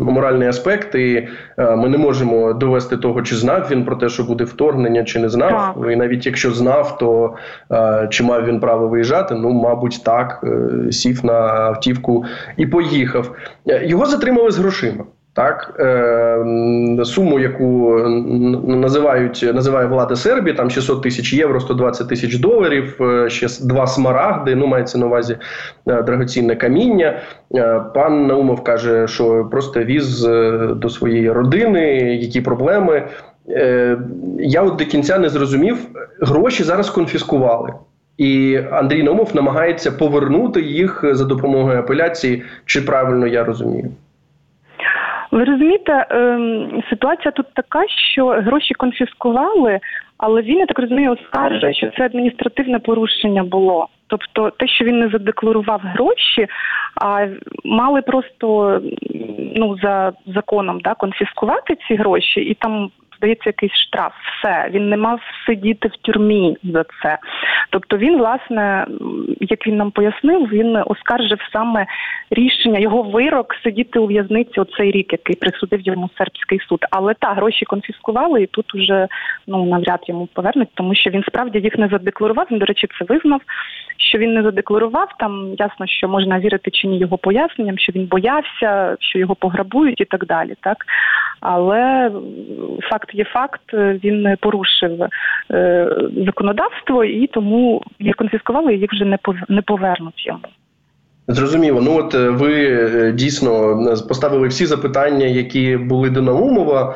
моральний 0.04 0.48
аспект, 0.48 0.94
і 0.94 1.28
е, 1.58 1.76
ми 1.76 1.88
не 1.88 1.98
можемо 1.98 2.52
довести 2.52 2.96
того, 2.96 3.22
чи 3.22 3.36
знав 3.36 3.68
він 3.70 3.84
про 3.84 3.96
те, 3.96 4.08
що 4.08 4.24
буде 4.24 4.44
вторгнення, 4.44 5.04
чи 5.04 5.18
не 5.18 5.28
знав. 5.28 5.74
Так. 5.80 5.92
І 5.92 5.96
навіть 5.96 6.26
якщо 6.26 6.50
знав, 6.50 6.98
то 6.98 7.36
е, 7.72 8.08
чи 8.10 8.24
мав 8.24 8.44
він 8.44 8.60
право 8.60 8.88
виїжджати? 8.88 9.34
Ну, 9.34 9.50
мабуть, 9.50 10.04
так 10.04 10.44
е, 10.44 10.92
сів 10.92 11.24
на 11.24 11.32
автівку 11.42 12.24
і 12.56 12.66
поїхав. 12.66 13.36
Його 13.66 14.06
затримали 14.06 14.50
з 14.50 14.58
грошима. 14.58 15.04
Так, 15.40 15.74
е, 15.80 17.04
суму, 17.04 17.40
яку 17.40 17.98
називають 18.66 19.50
називає 19.54 19.86
влада 19.86 20.16
Сербії, 20.16 20.56
там 20.56 20.70
600 20.70 21.02
тисяч 21.02 21.32
євро, 21.32 21.60
120 21.60 22.08
тисяч 22.08 22.36
доларів, 22.36 22.96
е, 23.00 23.30
ще 23.30 23.46
два 23.66 23.86
смарагди. 23.86 24.54
Ну 24.54 24.66
мається 24.66 24.98
на 24.98 25.06
увазі 25.06 25.36
е, 25.88 26.02
драгоцінне 26.02 26.56
каміння. 26.56 27.20
Пан 27.94 28.26
Наумов 28.26 28.64
каже, 28.64 29.08
що 29.08 29.48
просто 29.50 29.80
віз 29.84 30.20
до 30.76 30.88
своєї 30.90 31.30
родини, 31.30 31.96
які 32.14 32.40
проблеми. 32.40 33.02
Я 34.38 34.62
от 34.62 34.76
до 34.76 34.84
кінця 34.84 35.18
не 35.18 35.28
зрозумів. 35.28 35.76
Гроші 36.20 36.62
зараз 36.62 36.90
конфіскували. 36.90 37.72
І 38.18 38.60
Андрій 38.70 39.02
Наумов 39.02 39.30
намагається 39.34 39.92
повернути 39.92 40.60
їх 40.60 41.04
за 41.12 41.24
допомогою 41.24 41.78
апеляції. 41.78 42.42
Чи 42.64 42.80
правильно 42.80 43.26
я 43.26 43.44
розумію? 43.44 43.90
Ви 45.30 45.44
розумієте, 45.44 46.06
ем, 46.10 46.82
ситуація 46.90 47.30
тут 47.30 47.46
така, 47.54 47.88
що 48.12 48.26
гроші 48.26 48.74
конфіскували, 48.74 49.78
але 50.18 50.42
він 50.42 50.58
я 50.58 50.66
так 50.66 50.78
розумію, 50.78 51.12
оскаржує, 51.12 51.74
що 51.74 51.90
це 51.96 52.04
адміністративне 52.04 52.78
порушення 52.78 53.44
було. 53.44 53.88
Тобто, 54.06 54.50
те, 54.50 54.68
що 54.68 54.84
він 54.84 54.98
не 54.98 55.08
задекларував 55.08 55.80
гроші, 55.84 56.46
а 57.02 57.26
мали 57.64 58.02
просто 58.02 58.80
ну 59.56 59.76
за 59.82 60.12
законом 60.26 60.80
да 60.80 60.94
конфіскувати 60.94 61.76
ці 61.88 61.94
гроші, 61.94 62.40
і 62.40 62.54
там 62.54 62.90
здається 63.20 63.48
якийсь 63.48 63.72
штраф. 63.72 64.12
Все 64.32 64.70
він 64.70 64.88
не 64.88 64.96
мав 64.96 65.20
сидіти 65.46 65.88
в 65.88 65.96
тюрмі 65.96 66.56
за 66.62 66.84
це. 67.02 67.18
Тобто, 67.70 67.96
він, 67.96 68.18
власне, 68.18 68.86
як 69.40 69.66
він 69.66 69.76
нам 69.76 69.90
пояснив, 69.90 70.48
він 70.48 70.82
оскаржив 70.86 71.38
саме 71.52 71.86
рішення 72.30 72.78
його 72.78 73.02
вирок 73.02 73.54
сидіти 73.64 73.98
у 73.98 74.06
в'язниці 74.06 74.60
оцей 74.60 74.90
рік, 74.90 75.12
який 75.12 75.36
присудив 75.36 75.80
йому 75.80 76.10
сербський 76.18 76.60
суд. 76.68 76.78
Але 76.90 77.14
та 77.14 77.32
гроші 77.32 77.64
конфіскували, 77.64 78.42
і 78.42 78.46
тут 78.46 78.74
уже 78.74 79.08
ну 79.46 79.64
навряд 79.64 80.00
йому 80.06 80.26
повернуть, 80.26 80.68
тому 80.74 80.94
що 80.94 81.10
він 81.10 81.22
справді 81.22 81.58
їх 81.58 81.78
не 81.78 81.88
задекларував. 81.88 82.46
Він, 82.50 82.58
до 82.58 82.64
речі, 82.66 82.86
це 82.98 83.04
визнав. 83.04 83.40
Що 84.08 84.18
він 84.18 84.34
не 84.34 84.42
задекларував, 84.42 85.08
там 85.18 85.54
ясно, 85.58 85.86
що 85.86 86.08
можна 86.08 86.40
вірити 86.40 86.70
чи 86.70 86.88
ні 86.88 86.98
його 86.98 87.18
поясненням, 87.18 87.78
що 87.78 87.92
він 87.92 88.06
боявся, 88.06 88.96
що 89.00 89.18
його 89.18 89.34
пограбують 89.34 90.00
і 90.00 90.04
так 90.04 90.26
далі. 90.26 90.54
Так 90.60 90.76
але 91.40 92.10
факт 92.90 93.14
є 93.14 93.24
факт, 93.24 93.60
він 93.74 94.22
не 94.22 94.36
порушив 94.36 95.02
е, 95.50 95.88
законодавство 96.26 97.04
і 97.04 97.26
тому 97.26 97.82
їх 97.98 98.16
конфіскували, 98.16 98.74
і 98.74 98.78
їх 98.78 98.92
вже 98.92 99.04
не 99.04 99.18
не 99.48 99.62
повернуть 99.62 100.26
йому. 100.26 100.40
Зрозуміло. 101.28 101.80
Ну 101.80 101.96
от 101.96 102.14
е, 102.14 102.30
ви 102.30 102.54
е, 102.54 103.12
дійсно 103.12 103.78
поставили 104.08 104.48
всі 104.48 104.66
запитання, 104.66 105.26
які 105.26 105.76
були 105.76 106.10
до 106.10 106.22
Наумова, 106.22 106.94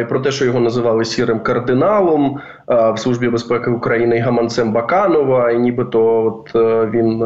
і 0.00 0.04
про 0.04 0.20
те, 0.20 0.30
що 0.30 0.44
його 0.44 0.60
називали 0.60 1.04
сірим 1.04 1.40
кардиналом. 1.40 2.40
В 2.68 2.98
службі 2.98 3.28
безпеки 3.28 3.70
України 3.70 4.18
гаманцем 4.18 4.72
Баканова, 4.72 5.50
і 5.50 5.58
нібито 5.58 6.24
от 6.24 6.54
він 6.94 7.24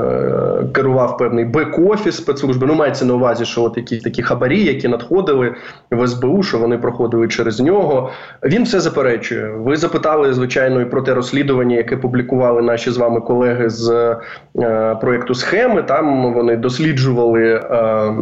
керував 0.73 1.17
певний 1.17 1.45
бек-офіс 1.45 2.13
спецслужби. 2.13 2.67
Ну 2.67 2.75
мається 2.75 3.05
на 3.05 3.15
увазі, 3.15 3.45
що 3.45 3.63
от 3.63 3.77
якісь 3.77 4.03
такі 4.03 4.23
хабарі, 4.23 4.65
які 4.65 4.89
надходили 4.89 5.55
в 5.91 6.07
СБУ, 6.07 6.43
що 6.43 6.59
вони 6.59 6.79
проходили 6.79 7.29
через 7.29 7.61
нього. 7.61 8.11
Він 8.45 8.63
все 8.63 8.81
заперечує. 8.81 9.51
Ви 9.51 9.77
запитали 9.77 10.33
звичайно 10.33 10.81
і 10.81 10.85
про 10.85 11.03
те 11.03 11.15
розслідування, 11.15 11.77
яке 11.77 11.97
публікували 11.97 12.63
наші 12.63 12.91
з 12.91 12.97
вами 12.97 13.21
колеги 13.21 13.71
з 13.71 14.17
е, 14.59 14.95
проєкту 15.01 15.35
схеми. 15.35 15.83
Там 15.83 16.35
вони 16.35 16.57
досліджували 16.57 17.45
е, 17.45 17.63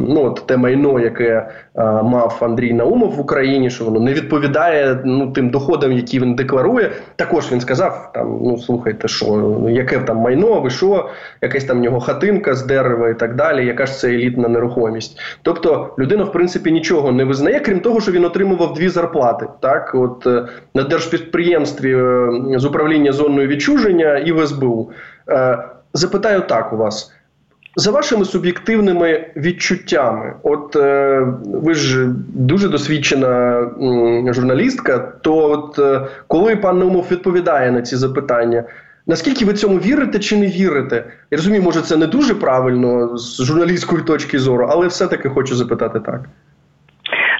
ну 0.09 0.25
от 0.25 0.43
те 0.47 0.57
майно, 0.57 1.01
яке 1.01 1.25
е, 1.25 1.49
мав 1.85 2.39
Андрій 2.41 2.73
Наумов 2.73 3.11
в 3.11 3.21
Україні, 3.21 3.71
що 3.71 3.85
воно 3.85 4.01
не 4.01 4.13
відповідає 4.13 4.99
ну 5.05 5.33
тим 5.33 5.51
доходам, 5.51 5.93
які 5.93 6.21
він 6.21 6.35
декларує. 6.35 6.91
Також 7.17 7.53
він 7.53 7.61
сказав: 7.61 8.11
там 8.15 8.39
ну 8.43 8.59
слухайте, 8.59 9.09
що 9.09 9.57
яке 9.69 9.99
там 9.99 10.17
майно, 10.17 10.61
ви 10.61 10.71
що, 10.71 11.09
якась 11.43 11.65
там 11.65 11.79
в 11.79 11.81
нього 11.81 12.01
хатинка 12.01 12.55
з 12.55 12.67
дерева 12.67 13.09
і 13.09 13.19
так 13.19 13.35
далі. 13.35 13.67
Яка 13.67 13.87
ж 13.87 13.93
це 13.93 14.09
елітна 14.09 14.49
нерухомість? 14.49 15.21
Тобто 15.43 15.95
людина, 15.99 16.25
в 16.25 16.33
принципі, 16.33 16.73
нічого 16.73 17.13
не 17.13 17.25
визнає, 17.25 17.61
крім 17.61 17.81
того, 17.81 18.01
що 18.01 18.13
він 18.13 18.25
отримував 18.25 18.75
дві 18.75 18.89
зарплати. 18.89 19.47
Так, 19.61 19.91
от 19.95 20.27
е, 20.27 20.47
на 20.75 20.83
держпідприємстві 20.83 21.97
е, 21.97 22.59
з 22.59 22.65
управління 22.65 23.13
зоною 23.13 23.49
відчуження 23.49 24.19
і 24.19 24.33
в 24.33 24.47
СБУ. 24.47 24.91
Е, 25.29 25.59
запитаю 25.93 26.41
так 26.41 26.73
у 26.73 26.77
вас. 26.77 27.16
За 27.79 27.91
вашими 27.91 28.25
суб'єктивними 28.25 29.27
відчуттями, 29.37 30.35
от 30.43 30.77
е, 30.77 31.21
ви 31.45 31.75
ж 31.75 32.09
дуже 32.35 32.69
досвідчена 32.69 33.59
м, 33.59 34.35
журналістка, 34.35 34.99
то 34.99 35.51
от 35.51 35.79
е, 35.79 36.07
коли 36.27 36.57
пан 36.57 36.79
Наумов 36.79 37.07
відповідає 37.11 37.73
на 37.73 37.83
ці 37.83 37.97
запитання, 37.97 38.65
наскільки 39.07 39.45
ви 39.45 39.55
цьому 39.55 39.79
вірите 39.79 40.19
чи 40.19 40.37
не 40.37 40.47
вірите? 40.47 41.05
Я 41.31 41.39
розумію, 41.39 41.63
може 41.63 41.81
це 41.81 41.97
не 41.97 42.07
дуже 42.07 42.35
правильно 42.35 43.19
з 43.19 43.43
журналістської 43.45 44.03
точки 44.03 44.39
зору, 44.39 44.69
але 44.71 44.87
все-таки 44.87 45.29
хочу 45.29 45.57
запитати 45.57 46.01
так. 46.01 46.21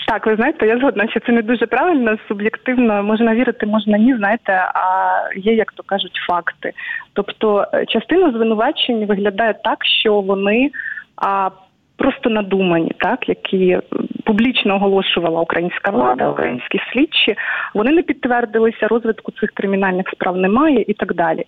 Так, 0.07 0.27
ви 0.27 0.37
знаєте, 0.37 0.67
я 0.67 0.79
згодна, 0.79 1.09
що 1.09 1.21
це 1.21 1.33
не 1.33 1.43
дуже 1.43 1.67
правильно, 1.67 2.17
суб'єктивно 2.29 3.03
можна 3.03 3.35
вірити, 3.35 3.67
можна 3.67 3.99
ні, 3.99 4.17
знаєте, 4.17 4.53
а 4.75 5.19
є, 5.37 5.55
як 5.55 5.73
то 5.73 5.83
кажуть, 5.83 6.21
факти. 6.29 6.73
Тобто, 7.13 7.67
е, 7.75 7.87
частина 7.87 8.31
звинувачень 8.31 9.07
виглядає 9.07 9.55
так, 9.65 9.85
що 9.85 10.21
вони 10.21 10.71
а, 11.17 11.51
просто 11.97 12.31
надумані, 12.31 12.93
так 12.99 13.29
які 13.29 13.79
публічно 14.25 14.75
оголошувала 14.75 15.41
українська 15.41 15.91
влада, 15.91 16.31
українські 16.31 16.81
слідчі, 16.93 17.37
вони 17.75 17.93
не 17.93 18.03
підтвердилися, 18.03 18.89
розвитку 18.89 19.33
цих 19.41 19.51
кримінальних 19.51 20.09
справ 20.09 20.37
немає 20.37 20.85
і 20.89 20.95
так 20.95 21.15
далі. 21.15 21.45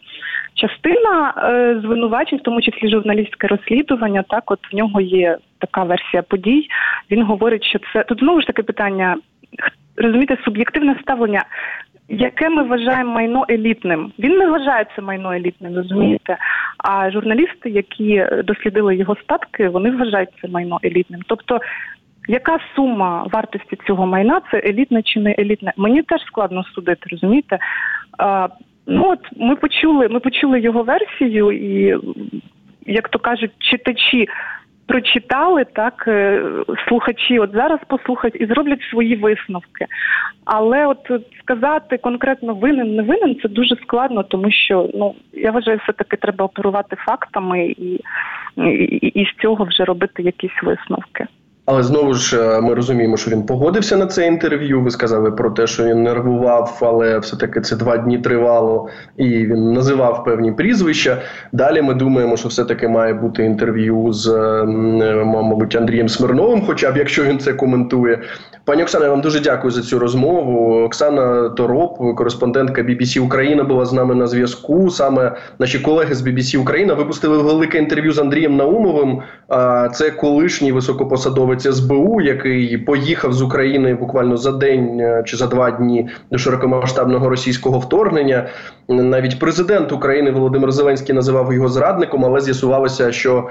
Частина 0.55 1.35
е, 1.37 1.81
звинувачень, 1.81 2.39
в 2.39 2.43
тому 2.43 2.63
числі 2.63 2.91
журналістське 2.91 3.47
розслідування, 3.47 4.25
так 4.29 4.51
от 4.51 4.59
в 4.73 4.77
нього 4.77 5.01
є 5.01 5.39
така 5.59 5.83
версія 5.85 6.23
подій. 6.23 6.69
Він 7.11 7.23
говорить, 7.23 7.65
що 7.65 7.79
це 7.93 8.03
тут 8.03 8.19
знову 8.19 8.41
ж 8.41 8.47
таки 8.47 8.63
питання 8.63 9.17
розумієте, 9.99 10.37
суб'єктивне 10.45 10.97
ставлення. 11.03 11.45
Яке 12.09 12.49
ми 12.49 12.63
вважаємо 12.63 13.13
майно 13.13 13.45
елітним? 13.51 14.13
Він 14.19 14.39
не 14.39 14.47
вважає 14.47 14.87
це 14.97 15.03
майно 15.03 15.33
елітним, 15.33 15.77
розумієте? 15.77 16.37
А 16.79 17.11
журналісти, 17.11 17.71
які 17.71 18.27
дослідили 18.45 18.97
його 18.97 19.17
статки, 19.17 19.69
вони 19.69 19.91
вважають 19.91 20.29
це 20.43 20.49
майно 20.49 20.81
елітним. 20.85 21.21
Тобто, 21.27 21.61
яка 22.29 22.59
сума 22.77 23.27
вартості 23.33 23.79
цього 23.87 24.07
майна 24.07 24.41
це 24.51 24.59
елітне 24.59 25.03
чи 25.03 25.21
не 25.21 25.35
елітне? 25.39 25.73
Мені 25.77 26.03
теж 26.03 26.23
складно 26.23 26.65
судити, 26.65 27.07
розумієте? 27.11 27.59
А, 28.19 28.49
Ну 28.91 29.11
от 29.11 29.19
ми 29.37 29.57
почули, 29.57 30.09
ми 30.09 30.21
почули 30.21 30.61
його 30.61 30.83
версію, 30.83 31.53
і 31.53 32.01
як 32.87 33.09
то 33.09 33.19
кажуть, 33.19 33.51
читачі 33.59 34.29
прочитали 34.88 35.64
так, 35.64 36.05
е, 36.09 36.42
слухачі, 36.88 37.38
от 37.38 37.53
зараз 37.53 37.81
послухають 37.87 38.40
і 38.40 38.46
зроблять 38.46 38.83
свої 38.90 39.16
висновки. 39.16 39.87
Але 40.44 40.87
от 40.87 41.11
сказати 41.42 41.98
конкретно 41.98 42.55
винен, 42.55 42.96
не 42.96 43.03
винен 43.03 43.37
це 43.42 43.48
дуже 43.48 43.77
складно, 43.77 44.22
тому 44.22 44.51
що 44.51 44.90
ну 44.94 45.14
я 45.33 45.51
вважаю, 45.51 45.79
все 45.83 45.92
таки 45.92 46.16
треба 46.16 46.44
оперувати 46.44 46.96
фактами 46.96 47.66
і, 47.66 48.01
і, 48.57 49.12
і 49.14 49.24
з 49.24 49.42
цього 49.42 49.64
вже 49.64 49.85
робити 49.85 50.22
якісь 50.22 50.62
висновки. 50.62 51.27
Але 51.70 51.83
знову 51.83 52.14
ж 52.14 52.40
е, 52.40 52.61
ми 52.61 52.74
розуміємо, 52.74 53.16
що 53.16 53.31
він 53.31 53.42
погодився 53.42 53.96
на 53.96 54.07
це 54.07 54.26
інтерв'ю. 54.26 54.81
Ви 54.81 54.90
сказали 54.90 55.31
про 55.31 55.50
те, 55.50 55.66
що 55.66 55.85
він 55.85 56.02
нервував, 56.02 56.78
але 56.83 57.18
все-таки 57.18 57.61
це 57.61 57.76
два 57.76 57.96
дні 57.96 58.18
тривало, 58.18 58.88
і 59.16 59.24
він 59.24 59.72
називав 59.72 60.24
певні 60.24 60.52
прізвища. 60.52 61.22
Далі 61.52 61.83
ми 61.83 61.94
думаємо, 61.94 62.37
що 62.37 62.48
все-таки 62.48 62.88
має 62.88 63.14
бути 63.14 63.44
інтерв'ю 63.44 64.12
з 64.12 64.28
е, 64.28 64.64
мабуть 65.24 65.76
Андрієм 65.76 66.09
Смирновим, 66.09 66.62
хоча 66.66 66.90
б 66.90 66.96
якщо 66.96 67.24
він 67.24 67.38
це 67.38 67.52
коментує. 67.52 68.22
Пані 68.64 68.83
Оксана, 68.83 69.04
я 69.04 69.11
вам 69.11 69.20
дуже 69.20 69.40
дякую 69.40 69.70
за 69.70 69.83
цю 69.83 69.98
розмову. 69.98 70.85
Оксана 70.85 71.48
Тороп, 71.48 72.16
кореспондентка 72.16 72.83
BBC 72.83 73.20
Україна, 73.20 73.64
була 73.64 73.85
з 73.85 73.92
нами 73.92 74.14
на 74.14 74.26
зв'язку. 74.26 74.90
Саме 74.90 75.37
наші 75.59 75.78
колеги 75.78 76.14
з 76.14 76.26
BBC 76.26 76.59
Україна 76.59 76.94
випустили 76.94 77.38
велике 77.38 77.78
інтерв'ю 77.78 78.12
з 78.12 78.18
Андрієм 78.18 78.57
Наумовим. 78.57 79.22
Це 79.94 80.11
колишній 80.11 80.72
високопосадовець 80.72 81.58
СБУ, 81.62 82.21
який 82.21 82.79
поїхав 82.79 83.33
з 83.33 83.42
України 83.42 83.94
буквально 83.94 84.37
за 84.37 84.53
день 84.53 85.01
е, 85.01 85.23
чи 85.27 85.37
за 85.37 85.47
два 85.47 85.71
дні 85.71 86.09
до 86.31 86.38
широкомасштабного 86.38 87.29
російського 87.29 87.79
вторгнення. 87.79 88.49
Навіть 88.88 89.38
президент 89.38 89.92
України 89.92 90.31
Володимир 90.31 90.73
Зеленський 90.73 91.14
називав 91.14 91.53
його 91.53 91.68
зрадником, 91.68 92.25
але 92.25 92.40
з'ясувалося, 92.40 93.12
що 93.12 93.49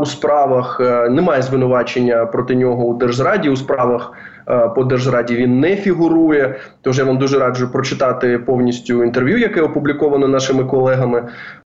у 0.00 0.06
справах 0.06 0.80
е, 0.80 1.08
немає 1.08 1.42
звинувачення 1.42 2.26
проти 2.26 2.54
нього 2.54 2.84
у 2.84 2.94
держзраді 2.94 3.48
у 3.48 3.56
справах. 3.56 4.12
Е, 4.50 4.68
по 4.68 4.84
держраді 4.84 5.36
він 5.36 5.60
не 5.60 5.76
фігурує. 5.76 6.54
Тож 6.82 6.98
я 6.98 7.04
вам 7.04 7.18
дуже 7.18 7.38
раджу 7.38 7.68
прочитати 7.72 8.38
повністю 8.38 9.04
інтерв'ю, 9.04 9.38
яке 9.38 9.62
опубліковано 9.62 10.28
нашими 10.28 10.64
колегами. 10.64 11.28